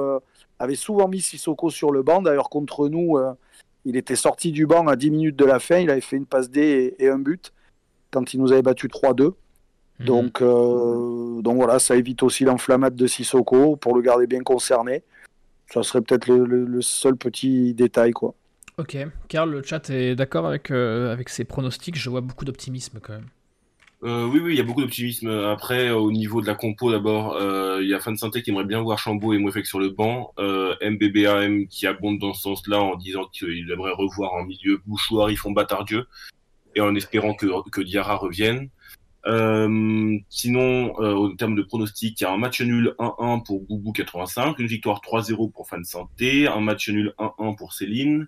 [0.59, 2.21] avait souvent mis Sissoko sur le banc.
[2.21, 3.17] D'ailleurs, contre nous,
[3.85, 5.77] il était sorti du banc à 10 minutes de la fin.
[5.77, 7.53] Il avait fait une passe D et un but
[8.11, 9.35] quand il nous avait battu 3-2.
[9.99, 10.05] Mhm.
[10.05, 15.03] Donc, euh, donc voilà, ça évite aussi l'enflammade de Sissoko pour le garder bien concerné.
[15.71, 18.33] Ça serait peut-être le, seul petit détail, quoi.
[18.77, 18.97] Ok,
[19.29, 21.97] Karl, le chat est d'accord avec, euh, avec ces pronostics?
[21.97, 23.29] Je vois beaucoup d'optimisme quand même.
[24.03, 25.29] Euh, oui, oui, il y a beaucoup d'optimisme.
[25.29, 28.65] Après, au niveau de la compo, d'abord, euh, il y a Fan Santé qui aimerait
[28.65, 30.33] bien voir Chambaud et Mouefek sur le banc.
[30.37, 35.31] Euh, MBBAM qui abonde dans ce sens-là en disant qu'il aimerait revoir en milieu Bouchouard,
[35.31, 35.55] ils font
[35.87, 36.05] Dieu
[36.75, 38.69] et en espérant que, que Diarra revienne.
[39.27, 43.61] Euh, sinon, euh, au terme de pronostic, il y a un match nul 1-1 pour
[43.61, 48.27] Boubou 85, une victoire 3-0 pour Fan Santé, un match nul 1-1 pour Céline,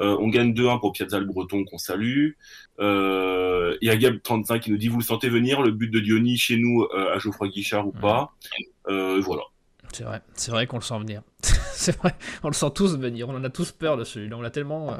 [0.00, 2.32] euh, on gagne 2-1 pour Piazza le Breton qu'on salue.
[2.80, 6.00] Euh, il y a Gab35 qui nous dit vous le sentez venir le but de
[6.00, 8.32] Diony chez nous euh, à Geoffroy Guichard ou pas.
[8.86, 9.42] voilà.
[9.92, 11.22] C'est vrai, c'est vrai qu'on le sent venir.
[11.40, 13.28] c'est vrai, on le sent tous venir.
[13.28, 14.36] On en a tous peur de celui-là.
[14.36, 14.94] On l'a tellement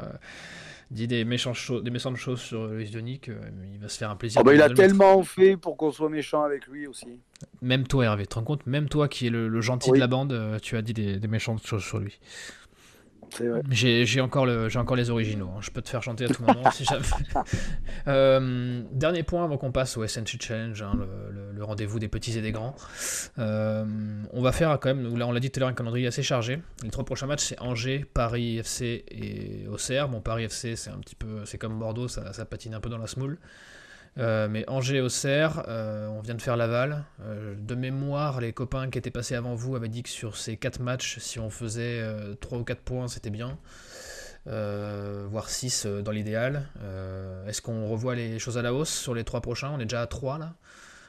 [0.89, 3.35] dit des méchantes choses, des méchantes choses sur Luis Diony qu'il
[3.79, 4.41] va se faire un plaisir.
[4.41, 7.19] Oh bah il a tellement fait pour qu'on soit méchant avec lui aussi.
[7.61, 8.65] Même toi, Hervé, tu te rends compte?
[8.65, 11.67] Même toi qui es le, gentil de la bande, tu as dit des, des méchantes
[11.67, 12.19] choses sur lui.
[13.69, 15.49] J'ai encore, encore les originaux.
[15.55, 15.59] Hein.
[15.61, 17.05] Je peux te faire chanter à tout moment si jamais.
[18.07, 20.93] Euh, dernier point avant qu'on passe au SNC Challenge, hein,
[21.55, 22.75] le, rendez-vous des petits et des grands.
[23.37, 23.85] Euh,
[24.31, 26.23] on va faire quand même, là on l'a dit tout à l'heure, un calendrier assez
[26.23, 26.59] chargé.
[26.83, 30.07] Les trois prochains matchs c'est Angers, Paris FC et Auxerre.
[30.07, 32.89] Bon, Paris FC c'est un petit peu, c'est comme Bordeaux, ça, ça patine un peu
[32.89, 33.37] dans la smoule.
[34.19, 37.03] Euh, mais Angers Auxerre, euh, on vient de faire Laval.
[37.21, 40.57] Euh, de mémoire, les copains qui étaient passés avant vous avaient dit que sur ces
[40.57, 42.03] 4 matchs, si on faisait
[42.41, 43.57] 3 ou 4 points, c'était bien.
[44.45, 46.67] voire 6 dans l'idéal.
[47.47, 49.71] Est-ce qu'on revoit les choses à la hausse sur les 3 prochains?
[49.71, 50.55] On est déjà à 3 là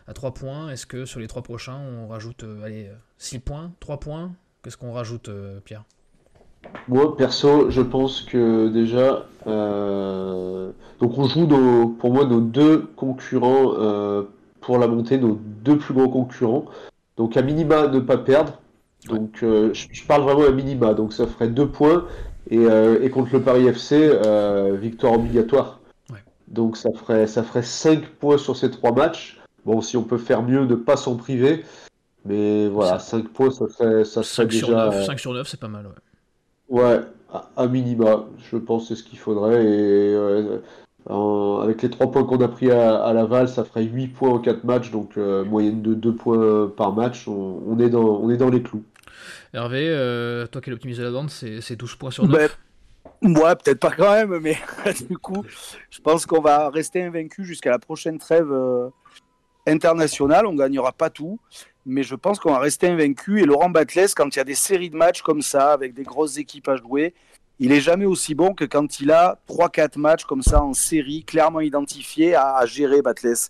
[0.07, 0.71] À 3 points.
[0.71, 3.73] Est-ce que sur les 3 prochains, on rajoute allez, 6 points?
[3.81, 4.35] 3 points?
[4.63, 5.31] Qu'est-ce qu'on rajoute,
[5.65, 5.85] Pierre?
[6.89, 11.47] Moi, perso, je pense que déjà, euh, donc on joue
[11.99, 14.23] pour moi nos deux concurrents euh,
[14.61, 16.67] pour la montée, nos deux plus gros concurrents.
[17.17, 18.59] Donc à minima ne pas perdre.
[19.07, 22.05] Donc euh, je, parle vraiment à minima, donc ça ferait deux points
[22.51, 24.11] et, contre le Paris FC,
[24.81, 25.81] victoire obligatoire.
[26.49, 29.39] Donc ça ferait ça ferait 5 points sur ces trois matchs.
[29.67, 31.63] Bon, si on peut faire mieux, ne pas s'en priver.
[32.25, 35.05] Mais voilà, 5 points, ça fait ça serait déjà.
[35.05, 35.93] 5 sur 9, c'est pas mal, ouais.
[36.69, 37.01] Ouais,
[37.57, 39.65] à, minima, je pense c'est ce qu'il faudrait.
[39.65, 40.17] Et
[41.09, 44.65] avec les 3 points qu'on a pris à, Laval, ça ferait 8 points en 4
[44.65, 47.27] matchs, donc euh, moyenne de 2 points par match.
[47.29, 48.85] On, est, dans, on est dans les clous.
[49.55, 52.59] Hervé, euh, toi qui es l'optimisé de la vente, c'est 12 points sur 9
[53.23, 54.57] Moi, peut-être pas quand même, mais
[55.09, 55.45] du coup,
[55.91, 58.91] je pense qu'on va rester invaincu jusqu'à la prochaine trêve euh,
[59.67, 60.47] internationale.
[60.47, 61.41] On gagnera pas tout,
[61.89, 63.41] mais je pense qu'on va rester invaincu.
[63.41, 66.03] Et Laurent Batles, quand il y a des séries de matchs comme ça, avec des
[66.03, 67.15] grosses équipes à jouer,
[67.59, 71.25] il est jamais aussi bon que quand il a 3-4 matchs comme ça en série,
[71.25, 73.49] clairement identifiés à, gérer Batles.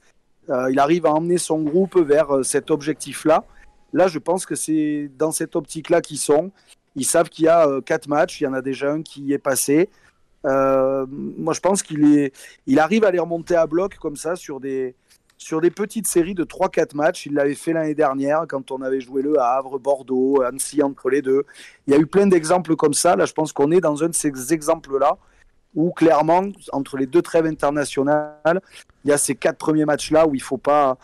[0.49, 3.45] Euh, il arrive à emmener son groupe vers euh, cet objectif-là.
[3.93, 6.53] Là, je pense que c'est dans cette optique-là qu'ils sont.
[6.95, 9.32] Ils savent qu'il y a 4 euh, matchs, il y en a déjà un qui
[9.32, 9.91] est passé.
[10.45, 12.32] moi, je pense qu'il est,
[12.66, 14.95] il arrive à les remonter à bloc comme ça sur des,
[15.39, 17.26] sur des petites séries de 3-4 matchs.
[17.26, 21.22] Il l'avait fait l'année dernière quand on avait joué le Havre, Bordeaux, Annecy entre les
[21.22, 21.45] deux.
[21.86, 23.16] Il y a eu plein d'exemples comme ça.
[23.16, 25.16] Là, je pense qu'on est dans un de ces exemples-là
[25.74, 28.61] où clairement, entre les deux trêves internationales,
[29.05, 30.99] il y a ces quatre premiers matchs-là où il ne faut, pas,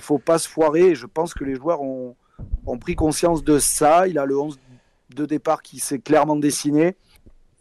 [0.00, 0.94] faut pas se foirer.
[0.94, 2.16] Je pense que les joueurs ont,
[2.66, 4.06] ont pris conscience de ça.
[4.08, 4.58] Il a le 11
[5.14, 6.96] de départ qui s'est clairement dessiné.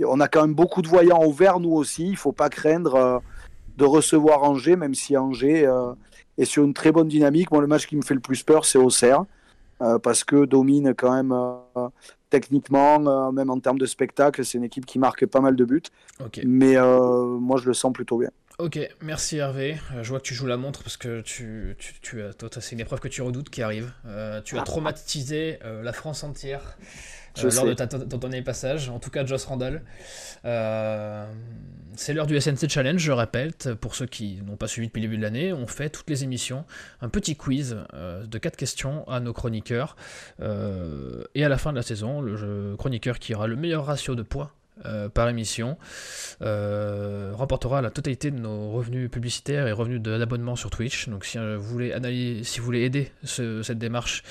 [0.03, 2.07] on a quand même beaucoup de voyants au vert, nous aussi.
[2.07, 3.20] Il ne faut pas craindre euh,
[3.78, 5.93] de recevoir Angers, même si Angers euh,
[6.39, 7.51] et sur une très bonne dynamique.
[7.51, 9.25] Moi, le match qui me fait le plus peur, c'est Auxerre,
[9.81, 11.89] euh, parce que domine quand même euh,
[12.29, 14.43] techniquement, euh, même en termes de spectacle.
[14.45, 15.83] C'est une équipe qui marque pas mal de buts.
[16.45, 18.29] Mais moi, je le sens plutôt bien.
[18.60, 19.78] Ok, merci Hervé.
[20.01, 22.82] je vois que tu joues la montre parce que tu, tu, tu as, c'est une
[22.82, 23.91] épreuve que tu redoutes qui arrive.
[24.43, 26.78] tu as traumatisé la France entière
[27.41, 29.82] lors de ton dernier passage, en tout cas Joss Randall.
[31.99, 35.07] C'est l'heure du SNC Challenge, je répète, pour ceux qui n'ont pas suivi depuis le
[35.07, 36.64] début de l'année, on fait toutes les émissions
[37.01, 39.97] un petit quiz euh, de 4 questions à nos chroniqueurs.
[40.39, 44.16] Euh, et à la fin de la saison, le chroniqueur qui aura le meilleur ratio
[44.16, 44.51] de points
[44.86, 45.77] euh, par émission
[46.41, 51.09] euh, remportera la totalité de nos revenus publicitaires et revenus d'abonnement sur Twitch.
[51.09, 54.23] Donc si euh, vous voulez, analyser, si vous voulez aider cette démarche,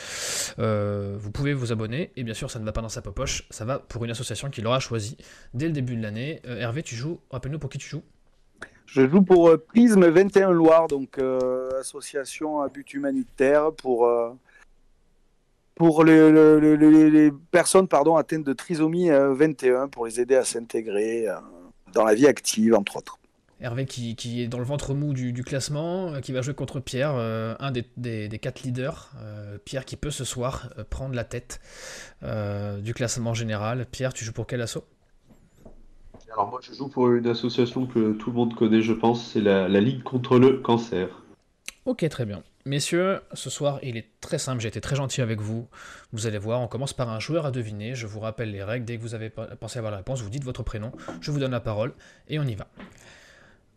[0.56, 2.12] vous pouvez vous abonner.
[2.16, 4.48] Et bien sûr, ça ne va pas dans sa poche, ça va pour une association
[4.50, 5.16] qui l'aura choisi
[5.54, 6.40] dès le début de l'année.
[6.44, 8.02] Hervé, tu joues, rappelle-nous pour qui tu joues
[8.86, 11.18] je joue pour Prisme 21 Loire, donc
[11.78, 14.08] association à but humanitaire pour
[15.78, 21.36] pour les, personnes pardon, atteintes de trisomie 21 euh, pour les aider à s'intégrer euh,
[21.94, 23.18] dans la vie active, entre autres.
[23.60, 27.14] Hervé qui, est dans le ventre mou du, classement, euh, qui va jouer contre Pierre,
[27.14, 29.12] un des, quatre leaders.
[29.64, 31.60] Pierre qui peut ce soir prendre la tête
[32.22, 33.86] du classement général.
[33.90, 34.84] Pierre, tu joues pour quel assaut?
[36.32, 39.40] Alors moi je joue pour une association que tout le monde connaît je pense, c'est
[39.40, 41.08] la, la Ligue contre le cancer.
[41.86, 42.42] Ok, très bien.
[42.68, 45.70] Messieurs, ce soir, il est très simple, j'ai été très gentil avec vous.
[46.12, 47.94] Vous allez voir, on commence par un joueur à deviner.
[47.94, 48.84] Je vous rappelle les règles.
[48.84, 50.92] Dès que vous avez pensé avoir la réponse, vous dites votre prénom,
[51.22, 51.94] je vous donne la parole
[52.28, 52.68] et on y va.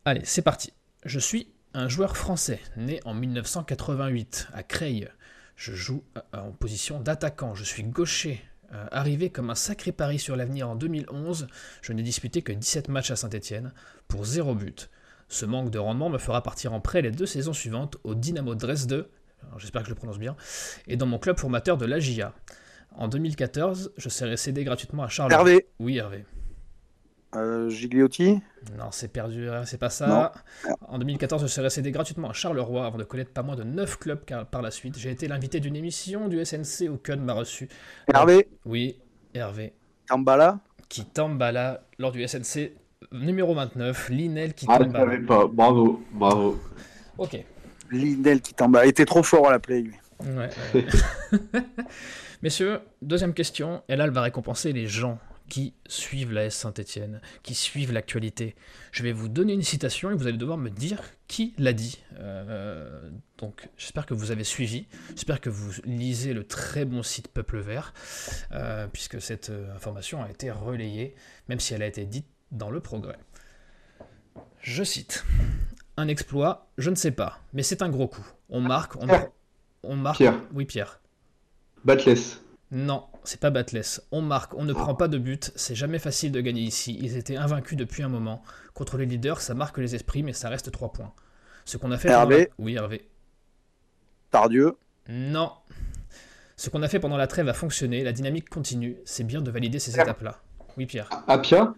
[0.04, 0.74] Allez, c'est parti.
[1.06, 5.08] Je suis un joueur français, né en 1988 à Creil.
[5.56, 7.56] Je joue euh, en position d'attaquant.
[7.56, 8.44] Je suis gaucher.
[8.74, 11.48] Euh, arrivé comme un sacré pari sur l'avenir en 2011,
[11.82, 13.72] je n'ai disputé que 17 matchs à Saint-Etienne
[14.10, 14.90] pour 0 but.
[15.32, 18.54] Ce manque de rendement me fera partir en prêt les deux saisons suivantes au Dynamo
[18.54, 19.08] Dresde,
[19.60, 20.36] j'espère que je le prononce bien,
[20.88, 22.34] et dans mon club formateur de l'AGIA.
[22.98, 25.32] En 2014, je serai cédé gratuitement à Charles.
[25.32, 26.26] Hervé Oui, Hervé.
[27.34, 28.42] Euh, Gigliotti
[28.78, 30.34] Non, c'est perdu, hein, c'est pas ça.
[30.90, 34.00] En 2014, je serai cédé gratuitement à Charleroi avant de connaître pas moins de 9
[34.00, 34.98] clubs par la suite.
[34.98, 37.70] J'ai été l'invité d'une émission du SNC où Kun m'a reçu.
[38.14, 39.00] Hervé Oui,
[39.34, 39.72] Hervé.
[40.08, 40.60] Tambala
[40.90, 42.74] Qui Tambala lors du SNC
[43.12, 45.06] numéro 29, Linel qui Ah, je Tambala.
[45.06, 45.48] savais pas.
[45.48, 46.60] Bravo, bravo.
[47.18, 47.44] Ok.
[47.92, 48.86] Lindel qui Tambala.
[48.86, 49.96] Il était trop fort à la play, lui.
[50.22, 50.86] Ouais, ouais.
[52.44, 57.20] Messieurs, deuxième question, et là elle va récompenser les gens qui suivent la S Saint-Etienne,
[57.44, 58.56] qui suivent l'actualité.
[58.92, 62.00] Je vais vous donner une citation et vous allez devoir me dire qui l'a dit.
[62.20, 67.28] Euh, donc j'espère que vous avez suivi, j'espère que vous lisez le très bon site
[67.28, 67.94] Peuple Vert,
[68.54, 71.16] euh, puisque cette euh, information a été relayée,
[71.50, 73.18] même si elle a été dite dans le progrès.
[74.62, 75.26] Je cite.
[75.98, 78.26] Un exploit, je ne sais pas, mais c'est un gros coup.
[78.50, 79.28] On marque, on, Pierre.
[79.84, 80.18] on marque.
[80.18, 80.40] Pierre.
[80.54, 81.00] Oui, Pierre.
[81.84, 82.42] Batless.
[82.72, 84.02] Non, c'est pas Batless.
[84.12, 86.98] On marque, on ne prend pas de but, c'est jamais facile de gagner ici.
[87.02, 88.42] Ils étaient invaincus depuis un moment.
[88.74, 91.14] Contre les leaders, ça marque les esprits, mais ça reste 3 points.
[91.66, 92.40] Ce qu'on a fait pendant Hervé.
[92.40, 93.08] la- Oui, Hervé.
[94.32, 94.78] Tardieu.
[95.10, 95.52] Non.
[96.56, 98.98] Ce qu'on a fait pendant la trêve a fonctionné, la dynamique continue.
[99.04, 100.40] C'est bien de valider ces étapes-là.
[100.78, 101.10] Oui, Pierre.
[101.28, 101.74] Apia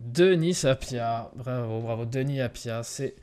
[0.00, 1.30] Denis Sapia.
[1.34, 2.04] Bravo, bravo.
[2.04, 2.82] Denis Apia.
[2.82, 3.16] C'est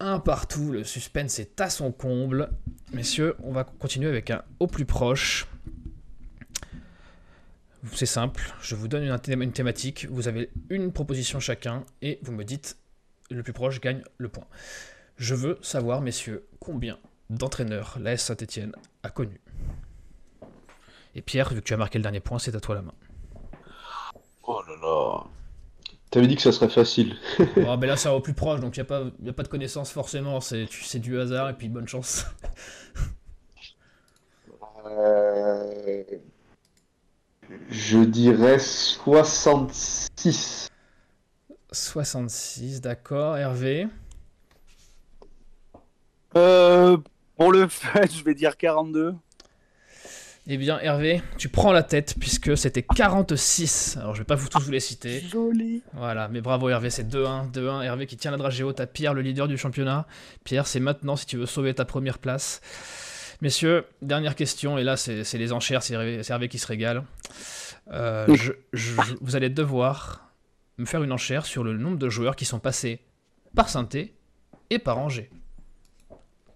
[0.00, 0.72] un partout.
[0.72, 2.50] Le suspense est à son comble.
[2.92, 5.46] Messieurs, on va continuer avec un au plus proche.
[7.92, 8.52] C'est simple.
[8.62, 10.06] Je vous donne une, thé- une thématique.
[10.10, 12.76] Vous avez une proposition chacun et vous me dites
[13.30, 14.46] le plus proche gagne le point.
[15.16, 16.98] Je veux savoir, messieurs, combien
[17.30, 18.72] d'entraîneurs l'AS Saint-Etienne
[19.02, 19.40] a connu.
[21.14, 22.94] Et Pierre, vu que tu as marqué le dernier point, c'est à toi la main.
[24.42, 25.24] Oh là là.
[26.14, 27.16] T'avais dit que ça serait facile.
[27.56, 29.42] Bon, ben là, c'est au plus proche, donc il n'y a, pas- y a pas
[29.42, 32.24] de connaissance forcément, c'est du hasard et puis bonne chance.
[34.86, 36.04] Euh,
[37.68, 40.68] Je dirais 66.
[41.72, 43.36] 66, d'accord.
[43.36, 43.88] Hervé?
[46.36, 46.96] Euh,
[47.36, 49.16] pour le fait, je vais dire 42.
[50.46, 53.96] Eh bien, Hervé, tu prends la tête puisque c'était 46.
[53.96, 55.20] Alors, je vais pas vous tous vous les citer.
[55.20, 55.82] Joli.
[55.94, 57.50] Voilà, mais bravo Hervé, c'est 2-1.
[57.50, 57.82] 2-1.
[57.82, 60.06] Hervé qui tient la dragée haute à Pierre, le leader du championnat.
[60.44, 62.60] Pierre, c'est maintenant si tu veux sauver ta première place.
[63.40, 67.04] Messieurs, dernière question, et là, c'est les enchères, c'est Hervé, qui se régale.
[67.92, 70.30] Euh, je- je- vous allez devoir
[70.78, 73.00] me faire une enchère sur le nombre de joueurs qui sont passés
[73.56, 74.14] par Sainté
[74.70, 75.30] et par Angers.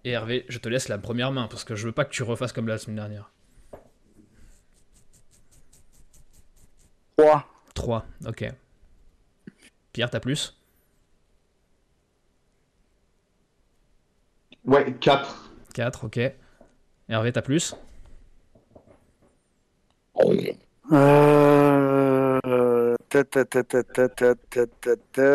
[0.05, 2.22] Et Hervé, je te laisse la première main parce que je veux pas que tu
[2.22, 3.30] refasses comme la semaine dernière.
[7.19, 7.45] 3.
[7.75, 8.45] 3, ok.
[9.93, 10.57] Pierre, t'as plus?
[14.64, 15.51] Ouais, 4.
[15.75, 16.21] 4, ok.
[17.09, 17.75] Hervé, t'as plus?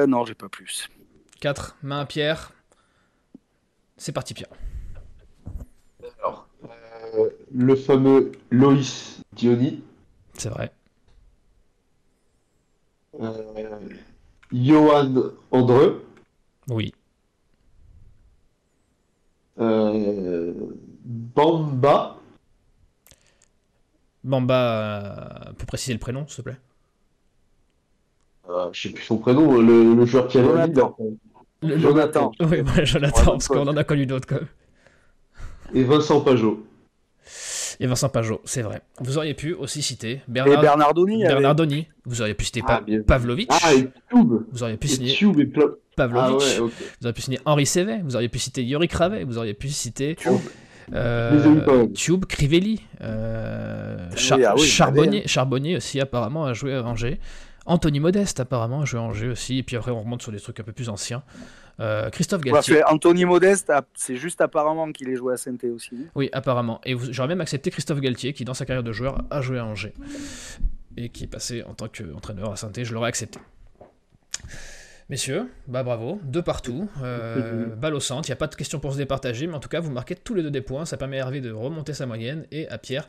[0.08, 0.88] Non, j'ai pas plus.
[1.42, 2.54] 4, main à Pierre.
[3.98, 4.48] C'est parti, Pierre.
[6.20, 6.48] Alors,
[7.16, 9.84] euh, le fameux Loïs Diony.
[10.38, 10.72] C'est vrai.
[14.54, 16.06] Johan Andreu,
[16.70, 16.94] Oui.
[19.60, 20.54] euh,
[21.06, 22.18] Bamba,
[24.24, 26.58] Bamba, euh, peut préciser le prénom, s'il te plaît
[28.50, 30.68] euh, je sais plus son prénom, le, le joueur qui a le Jonathan.
[30.68, 30.96] leader.
[31.62, 32.32] Le- Jonathan.
[32.42, 34.48] Oui, Jonathan, Ouais, parce qu'on en a connu d'autres quand même.
[35.74, 36.64] Et Vincent Pajot.
[37.80, 38.82] Et Vincent Pajot, c'est vrai.
[39.00, 41.88] Vous auriez pu aussi citer Et Bernard, Bernardoni avait- Bernardoni.
[42.06, 43.02] Vous auriez pu citer Ah, Pa- bien.
[43.02, 43.50] Pavlovic.
[43.52, 44.34] Ah, et Tube.
[44.52, 45.64] Vous auriez pu signer et plein.
[45.98, 46.58] Ah ouais.
[46.60, 46.72] Vous
[47.04, 48.02] auriez pu signer Henri Sévet.
[48.04, 49.24] Vous auriez pu citer Yorick Ravet.
[49.26, 50.32] Vous auriez pu citer Tube.
[50.94, 51.88] euh.
[51.94, 52.82] Tube, Crivelli.
[53.02, 57.20] euh, Char- oui, ah oui, Charbonnier, Charbonnier aussi apparemment a joué à Angers.
[57.66, 59.60] Anthony Modeste apparemment a joué à Angers aussi.
[59.60, 61.24] Et puis après on remonte sur des trucs un peu plus anciens.
[61.80, 62.76] Euh, Christophe Ouais, Galtier.
[62.76, 66.08] fait Anthony Modeste, c'est juste apparemment qu'il ait joué à Saint-Étienne aussi.
[66.16, 66.80] Oui, apparemment.
[66.86, 69.66] Et j'aurais même accepté Christophe Galtier, qui dans sa carrière de joueur a joué à
[69.66, 69.94] Angers.
[70.98, 73.40] Et qui est passé en tant qu'entraîneur à saint Je l'aurais accepté.
[75.10, 78.80] Messieurs, bah bravo, deux partout, euh, balle au centre, il n'y a pas de question
[78.80, 80.96] pour se départager, mais en tout cas vous marquez tous les deux des points, ça
[80.96, 83.06] permet à Hervé de remonter sa moyenne et à Pierre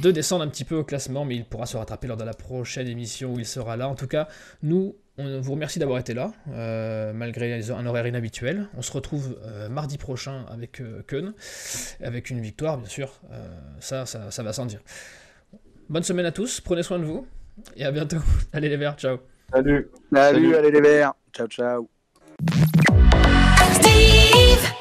[0.00, 2.34] de descendre un petit peu au classement, mais il pourra se rattraper lors de la
[2.34, 3.88] prochaine émission où il sera là.
[3.88, 4.28] En tout cas,
[4.62, 8.68] nous, on vous remercie d'avoir été là, euh, malgré un horaire inhabituel.
[8.76, 11.02] On se retrouve euh, mardi prochain avec euh,
[12.02, 13.20] avec une victoire bien sûr,
[13.80, 14.80] ça, ça, ça va sans dire.
[15.88, 17.26] Bonne semaine à tous, prenez soin de vous,
[17.76, 18.16] et à bientôt.
[18.52, 19.18] Allez les verts, ciao
[19.52, 19.90] Salut.
[20.10, 21.12] Salut, allez les verts.
[21.34, 21.88] Ciao, ciao.
[23.74, 24.72] Steve